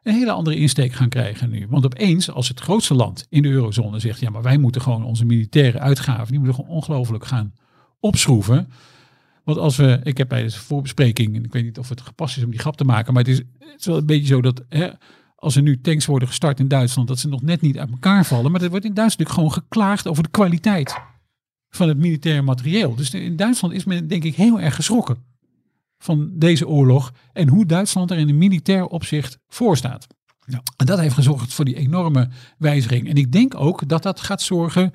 [0.02, 1.66] een hele andere insteek gaan krijgen nu.
[1.68, 5.04] Want opeens, als het grootste land in de eurozone zegt, ja, maar wij moeten gewoon
[5.04, 7.54] onze militaire uitgaven, die moeten gewoon ongelooflijk gaan
[8.00, 8.68] opschroeven.
[9.46, 12.36] Want als we, ik heb bij de voorbespreking, en ik weet niet of het gepast
[12.36, 14.40] is om die grap te maken, maar het is, het is wel een beetje zo
[14.40, 14.88] dat hè,
[15.36, 18.24] als er nu tanks worden gestart in Duitsland, dat ze nog net niet uit elkaar
[18.24, 18.52] vallen.
[18.52, 21.00] Maar er wordt in Duitsland gewoon geklaagd over de kwaliteit
[21.68, 22.94] van het militaire materieel.
[22.94, 25.16] Dus in Duitsland is men denk ik heel erg geschrokken
[25.98, 30.06] van deze oorlog en hoe Duitsland er in een militair opzicht voor staat.
[30.46, 30.62] Ja.
[30.76, 32.28] En dat heeft gezorgd voor die enorme
[32.58, 33.08] wijziging.
[33.08, 34.90] En ik denk ook dat dat gaat zorgen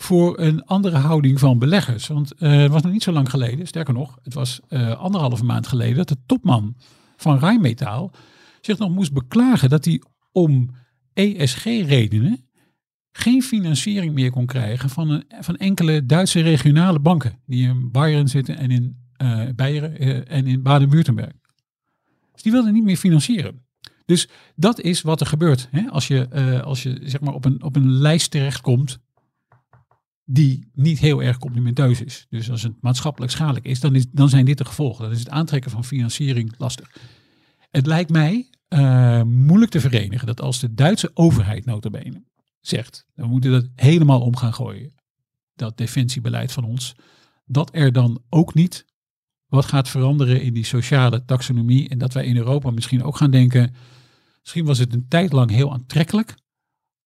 [0.00, 2.06] voor een andere houding van beleggers.
[2.06, 5.44] Want uh, het was nog niet zo lang geleden, sterker nog, het was uh, anderhalve
[5.44, 6.76] maand geleden, dat de topman
[7.16, 8.10] van Rijnmetaal
[8.60, 10.70] zich nog moest beklagen dat hij om
[11.12, 12.48] ESG-redenen
[13.12, 18.28] geen financiering meer kon krijgen van, een, van enkele Duitse regionale banken die in Bayern
[18.28, 21.32] zitten en in uh, Beieren en in Baden-Württemberg.
[22.32, 23.66] Dus die wilden niet meer financieren.
[24.04, 25.88] Dus dat is wat er gebeurt hè?
[25.88, 26.28] als je,
[26.64, 28.98] als je zeg maar op, een, op een lijst terechtkomt
[30.30, 32.26] die niet heel erg complimenteus is.
[32.28, 35.04] Dus als het maatschappelijk schadelijk is, dan, is, dan zijn dit de gevolgen.
[35.04, 36.96] Dan is het aantrekken van financiering lastig.
[37.70, 38.50] Het lijkt mij
[39.24, 42.24] moeilijk te verenigen dat als de Duitse overheid notabene
[42.60, 44.94] zegt, we moeten dat helemaal om gaan gooien,
[45.54, 46.94] dat defensiebeleid van ons,
[47.44, 48.86] dat er dan ook niet
[49.46, 53.30] wat gaat veranderen in die sociale taxonomie en dat wij in Europa misschien ook gaan
[53.30, 53.74] denken,
[54.40, 56.34] misschien was het een tijd lang heel aantrekkelijk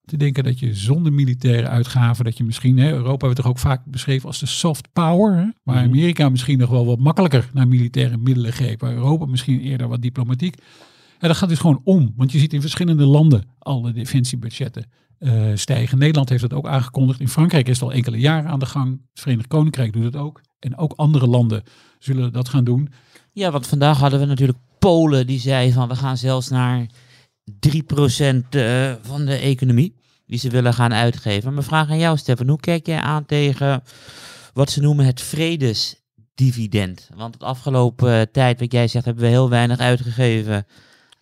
[0.05, 3.59] te denken dat je zonder militaire uitgaven, dat je misschien, hè, Europa werd toch ook
[3.59, 5.85] vaak beschreven als de soft power, hè, waar mhm.
[5.85, 10.01] Amerika misschien nog wel wat makkelijker naar militaire middelen greep, waar Europa misschien eerder wat
[10.01, 10.55] diplomatiek.
[11.19, 12.13] En dat gaat dus gewoon om.
[12.15, 14.85] Want je ziet in verschillende landen alle defensiebudgetten
[15.17, 15.97] eh, stijgen.
[15.97, 17.19] Nederland heeft dat ook aangekondigd.
[17.19, 18.91] In Frankrijk is het al enkele jaren aan de gang.
[18.91, 20.41] Het Verenigd Koninkrijk doet het ook.
[20.59, 21.63] En ook andere landen
[21.99, 22.89] zullen dat gaan doen.
[23.31, 26.85] Ja, want vandaag hadden we natuurlijk Polen die zei van we gaan zelfs naar
[27.59, 29.95] 3% eh, van de economie
[30.25, 31.53] die ze willen gaan uitgeven.
[31.53, 33.83] Maar vraag aan jou, Stefan, hoe kijk jij aan tegen
[34.53, 37.09] wat ze noemen het vredesdividend?
[37.15, 40.65] Want het afgelopen eh, tijd, wat jij zegt, hebben we heel weinig uitgegeven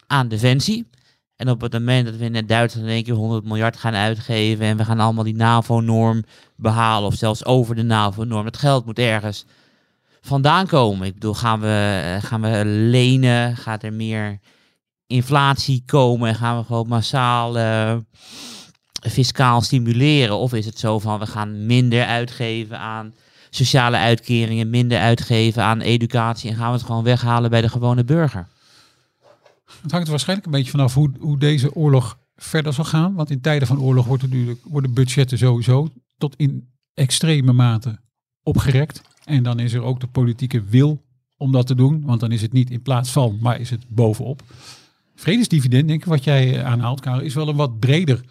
[0.08, 0.90] aan defensie.
[1.36, 4.66] En op het moment dat we in Duitsland in één keer 100 miljard gaan uitgeven
[4.66, 6.24] en we gaan allemaal die NAVO-norm
[6.56, 9.46] behalen of zelfs over de NAVO-norm, het geld moet ergens
[10.22, 11.08] vandaan komen.
[11.08, 13.58] Ik bedoel, gaan we, eh, gaan we lenen?
[13.58, 14.40] Gaat er meer
[15.10, 17.96] inflatie komen en gaan we gewoon massaal uh,
[19.02, 20.38] fiscaal stimuleren?
[20.38, 23.14] Of is het zo van we gaan minder uitgeven aan
[23.50, 28.04] sociale uitkeringen, minder uitgeven aan educatie en gaan we het gewoon weghalen bij de gewone
[28.04, 28.48] burger?
[29.82, 33.14] Het hangt er waarschijnlijk een beetje vanaf hoe, hoe deze oorlog verder zal gaan.
[33.14, 38.00] Want in tijden van oorlog wordt natuurlijk, worden budgetten sowieso tot in extreme mate
[38.44, 39.02] opgerekt.
[39.24, 41.04] En dan is er ook de politieke wil
[41.38, 42.02] om dat te doen.
[42.06, 44.44] Want dan is het niet in plaats van, maar is het bovenop.
[45.20, 48.22] Vredesdividend, denk ik, wat jij aanhaalt, Karel, is wel een wat breder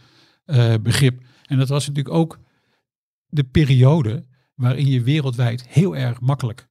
[0.46, 1.22] uh, begrip.
[1.46, 2.38] En dat was natuurlijk ook
[3.26, 4.24] de periode
[4.54, 6.68] waarin je wereldwijd heel erg makkelijk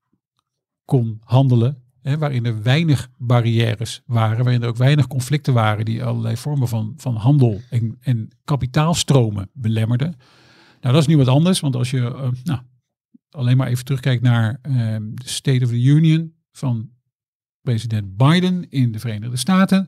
[0.85, 1.83] kon handelen.
[2.01, 6.67] Hè, waarin er weinig barrières waren, waarin er ook weinig conflicten waren die allerlei vormen
[6.67, 10.15] van, van handel en, en kapitaalstromen belemmerden.
[10.81, 12.59] Nou, dat is nu wat anders, want als je uh, nou,
[13.29, 14.75] alleen maar even terugkijkt naar uh,
[15.13, 16.89] de State of the Union van
[17.71, 19.87] president Biden in de Verenigde Staten.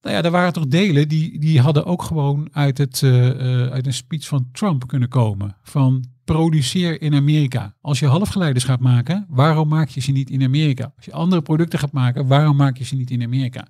[0.00, 3.66] Nou ja, er waren toch delen die, die hadden ook gewoon uit, het, uh, uh,
[3.66, 5.56] uit een speech van Trump kunnen komen.
[5.62, 7.74] Van produceer in Amerika.
[7.80, 10.92] Als je halfgeleiders gaat maken, waarom maak je ze niet in Amerika?
[10.96, 13.66] Als je andere producten gaat maken, waarom maak je ze niet in Amerika?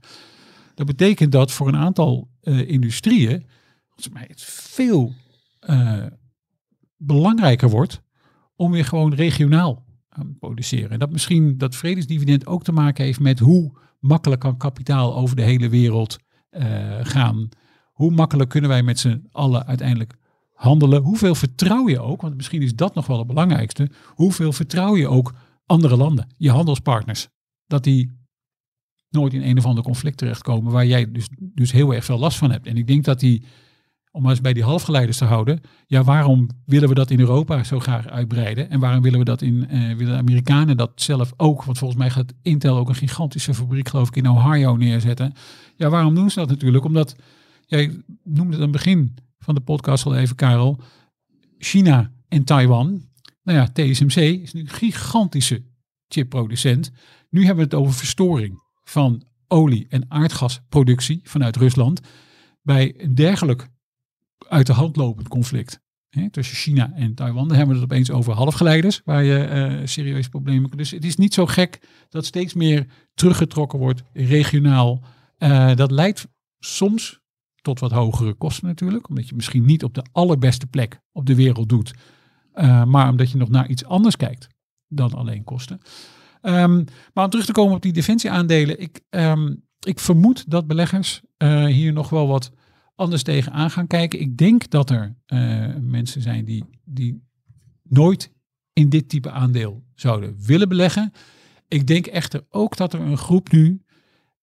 [0.74, 3.46] Dat betekent dat voor een aantal uh, industrieën
[4.12, 5.12] mij het veel
[6.96, 8.02] belangrijker wordt
[8.56, 9.83] om weer gewoon regionaal
[10.16, 10.90] aan produceren.
[10.90, 15.36] En dat misschien dat vredesdividend ook te maken heeft met hoe makkelijk kan kapitaal over
[15.36, 16.16] de hele wereld
[16.50, 17.48] uh, gaan.
[17.92, 20.14] Hoe makkelijk kunnen wij met z'n allen uiteindelijk
[20.52, 21.02] handelen?
[21.02, 25.08] Hoeveel vertrouw je ook, want misschien is dat nog wel het belangrijkste, hoeveel vertrouw je
[25.08, 25.34] ook
[25.66, 27.28] andere landen, je handelspartners,
[27.66, 28.10] dat die
[29.10, 32.38] nooit in een of ander conflict terechtkomen waar jij dus, dus heel erg veel last
[32.38, 32.66] van hebt.
[32.66, 33.44] En ik denk dat die
[34.14, 35.60] om maar eens bij die halfgeleiders te houden.
[35.86, 38.70] Ja, waarom willen we dat in Europa zo graag uitbreiden?
[38.70, 41.64] En waarom willen we dat in, uh, willen de Amerikanen dat zelf ook?
[41.64, 45.32] Want volgens mij gaat Intel ook een gigantische fabriek, geloof ik, in Ohio neerzetten.
[45.76, 46.84] Ja, waarom doen ze dat natuurlijk?
[46.84, 47.16] Omdat,
[47.66, 50.80] jij noemde het aan het begin van de podcast al even, Karel,
[51.58, 53.02] China en Taiwan.
[53.42, 55.64] Nou ja, TSMC is nu een gigantische
[56.08, 56.90] chipproducent.
[57.30, 62.00] Nu hebben we het over verstoring van olie- en aardgasproductie vanuit Rusland.
[62.62, 63.72] Bij een dergelijk
[64.54, 65.82] uit de hand lopend conflict
[66.30, 67.48] tussen China en Taiwan.
[67.48, 69.48] Dan hebben we het opeens over halfgeleiders, waar je
[69.80, 70.70] uh, serieuze problemen.
[70.70, 75.02] Dus het is niet zo gek dat steeds meer teruggetrokken wordt regionaal.
[75.38, 76.26] Uh, dat leidt
[76.58, 77.20] soms
[77.62, 81.34] tot wat hogere kosten natuurlijk, omdat je misschien niet op de allerbeste plek op de
[81.34, 81.94] wereld doet,
[82.54, 84.46] uh, maar omdat je nog naar iets anders kijkt
[84.88, 85.80] dan alleen kosten.
[86.42, 91.20] Um, maar om terug te komen op die defensieaandelen, ik, um, ik vermoed dat beleggers
[91.66, 92.52] hier nog wel wat
[92.94, 94.20] anders tegenaan gaan kijken.
[94.20, 97.22] Ik denk dat er uh, mensen zijn die, die
[97.82, 98.32] nooit
[98.72, 101.12] in dit type aandeel zouden willen beleggen.
[101.68, 103.82] Ik denk echter ook dat er een groep nu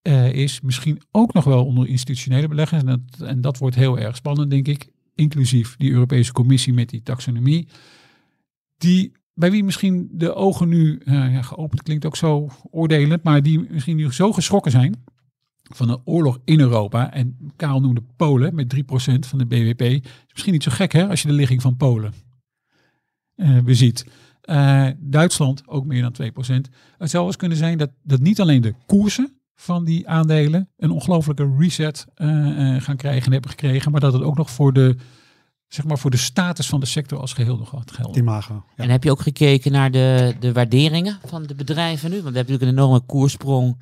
[0.03, 2.83] uh, is, misschien ook nog wel onder institutionele beleggers.
[2.83, 4.87] En dat, en dat wordt heel erg spannend, denk ik.
[5.15, 7.67] Inclusief die Europese Commissie met die taxonomie.
[8.77, 13.43] Die, bij wie misschien de ogen nu, uh, ja, geopend klinkt ook zo oordelend, maar
[13.43, 15.03] die misschien nu zo geschrokken zijn
[15.76, 17.13] van een oorlog in Europa.
[17.13, 18.80] En Karel noemde Polen met 3%
[19.19, 19.82] van de BBP.
[19.82, 20.01] Is
[20.32, 22.13] misschien niet zo gek hè, als je de ligging van Polen
[23.36, 24.05] uh, beziet.
[24.45, 26.72] Uh, Duitsland ook meer dan 2%.
[26.97, 30.91] Het zou eens kunnen zijn dat, dat niet alleen de koersen van die aandelen een
[30.91, 34.95] ongelofelijke reset uh, gaan krijgen en hebben gekregen, maar dat het ook nog voor de,
[35.67, 38.17] zeg maar voor de status van de sector als geheel nog wat geldt.
[38.17, 38.53] Imago.
[38.53, 38.84] Ja.
[38.84, 42.22] En heb je ook gekeken naar de, de waarderingen van de bedrijven nu?
[42.22, 43.78] Want we hebben natuurlijk een enorme koersprong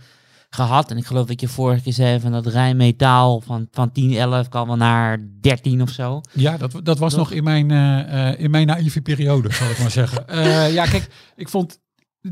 [0.50, 0.92] gehad.
[0.92, 4.50] En ik geloof dat je vorige keer zei van dat Rijnmetaal van, van 10, 11
[4.50, 6.22] kan wel naar 13 of zo.
[6.34, 9.92] Ja, dat, dat was nog in mijn, uh, in mijn naïeve periode, zal ik maar
[9.92, 10.26] zeggen.
[10.30, 11.80] Uh, ja, kijk, ik vond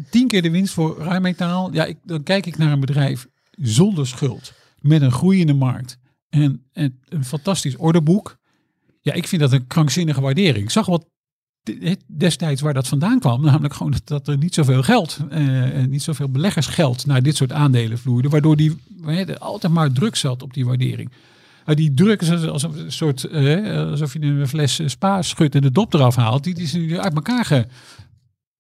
[0.10, 1.74] tien keer de winst voor Rijnmetaal.
[1.74, 5.98] Ja, ik, dan kijk ik naar een bedrijf zonder schuld, met een groeiende markt
[6.30, 8.38] en, en een fantastisch orderboek.
[9.02, 10.64] Ja, ik vind dat een krankzinnige waardering.
[10.64, 11.06] Ik zag wat
[12.08, 16.30] destijds waar dat vandaan kwam, namelijk gewoon dat, er niet zoveel geld, uh, niet zoveel
[16.30, 20.66] beleggersgeld naar dit soort aandelen vloeide, waardoor die er altijd maar druk zat op die
[20.66, 21.12] waardering.
[21.66, 25.62] Uh, die druk is als een soort, uh, alsof je een fles spa schudt en
[25.62, 27.68] de dop eraf haalt, die, die is nu uit elkaar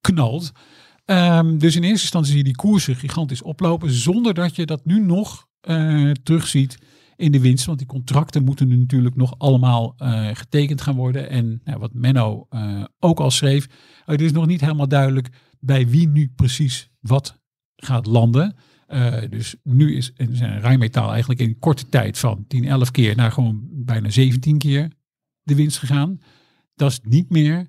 [0.02, 0.52] geknald.
[1.06, 4.86] Um, dus in eerste instantie zie je die koersen gigantisch oplopen, zonder dat je dat
[4.86, 5.48] nu nog
[6.24, 6.78] terugziet
[7.18, 7.66] in de winst.
[7.66, 11.30] Want die contracten moeten nu natuurlijk nog allemaal uh, getekend gaan worden.
[11.30, 13.68] En nou, wat Menno uh, ook al schreef,
[14.06, 17.40] het is nog niet helemaal duidelijk bij wie nu precies wat
[17.76, 18.56] gaat landen.
[19.30, 23.68] Dus nu is een Rijnmetaal eigenlijk in korte tijd van 10, 11 keer naar gewoon
[23.72, 24.92] bijna 17 keer
[25.44, 26.20] de winst gegaan.
[26.76, 27.68] Dat is niet meer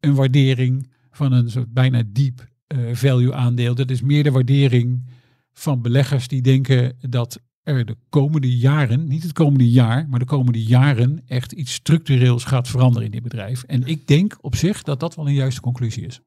[0.00, 2.48] een waardering van een soort bijna deep
[2.92, 3.74] value aandeel.
[3.74, 5.04] Dat is meer de waardering
[5.52, 10.24] van beleggers die denken dat er de komende jaren, niet het komende jaar, maar de
[10.24, 13.62] komende jaren echt iets structureels gaat veranderen in dit bedrijf.
[13.62, 16.20] En ik denk op zich dat dat wel een juiste conclusie is.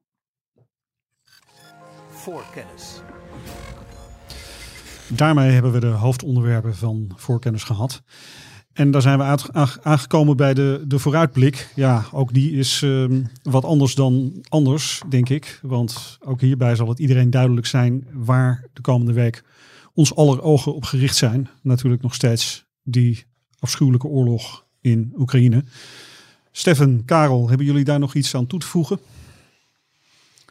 [2.08, 3.00] Voorkennis.
[5.08, 8.02] Daarmee hebben we de hoofdonderwerpen van voorkennis gehad.
[8.72, 9.24] En daar zijn we
[9.82, 11.72] aangekomen bij de, de vooruitblik.
[11.74, 15.58] Ja, ook die is ehm, wat anders dan anders, denk ik.
[15.62, 19.42] Want ook hierbij zal het iedereen duidelijk zijn waar de komende week
[19.96, 21.48] ons aller ogen op gericht zijn.
[21.62, 23.24] Natuurlijk nog steeds die
[23.58, 25.64] afschuwelijke oorlog in Oekraïne.
[26.52, 28.98] Stefan, Karel, hebben jullie daar nog iets aan toe te voegen?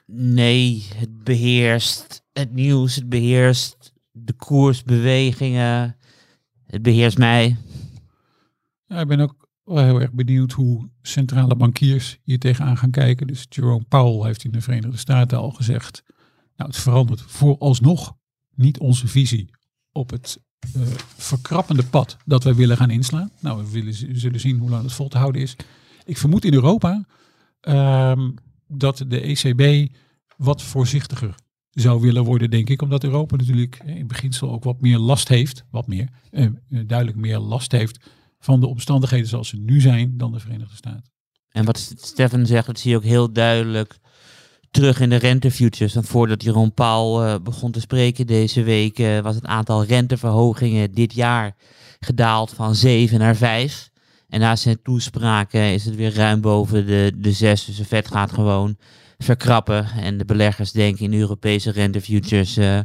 [0.06, 5.98] Nee, het beheerst het nieuws, het beheerst de koersbewegingen,
[6.66, 7.58] het beheerst mij.
[8.88, 13.28] Ja, ik ben ook wel heel erg benieuwd hoe centrale bankiers hier tegenaan gaan kijken.
[13.28, 16.04] Dus Jerome Powell heeft in de Verenigde Staten al gezegd,
[16.56, 18.16] nou het verandert vooralsnog
[18.56, 19.50] niet onze visie
[19.92, 20.40] op het
[20.76, 20.82] uh,
[21.18, 23.32] verkrappende pad dat wij willen gaan inslaan.
[23.40, 25.56] Nou, we, zullen zien hoe lang het vol te houden is.
[26.06, 27.06] Ik vermoed in Europa
[27.62, 28.30] uh,
[28.68, 29.92] dat de ECB
[30.38, 31.36] wat voorzichtiger
[31.72, 32.82] zou willen worden, denk ik.
[32.82, 37.40] Omdat Europa natuurlijk in beginsel ook wat meer last heeft, wat meer, uh, duidelijk meer
[37.40, 41.14] last heeft van de omstandigheden zoals ze nu zijn dan de Verenigde Staten.
[41.50, 44.00] En wat Stefan zegt, dat zie je ook heel duidelijk
[44.76, 45.94] terug in de rentefutures.
[45.94, 50.92] Want voordat Jeroen Paul uh, begon te spreken deze week, uh, was het aantal renteverhogingen
[50.92, 51.56] dit jaar
[52.00, 53.90] gedaald van 7 naar 5.
[54.30, 57.66] En na zijn toespraken is het weer ruim boven de, de 6.
[57.66, 58.78] Dus de vet gaat gewoon
[59.18, 59.88] verkrappen.
[59.92, 62.80] En de beleggers denken in Europese rentefutures uh,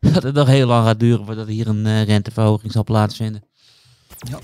[0.12, 3.44] dat het nog heel lang gaat duren voordat hier een renteverhoging zal plaatsvinden.
[4.28, 4.38] Ja.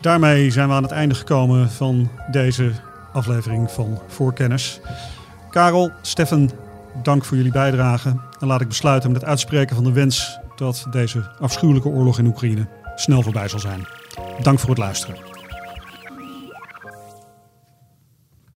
[0.00, 2.72] Daarmee zijn we aan het einde gekomen van deze
[3.12, 4.80] aflevering van Voorkennis.
[5.50, 6.50] Karel, Stefan,
[7.02, 8.08] dank voor jullie bijdrage.
[8.40, 12.26] En laat ik besluiten met het uitspreken van de wens dat deze afschuwelijke oorlog in
[12.26, 13.86] Oekraïne snel voorbij zal zijn.
[14.42, 15.29] Dank voor het luisteren.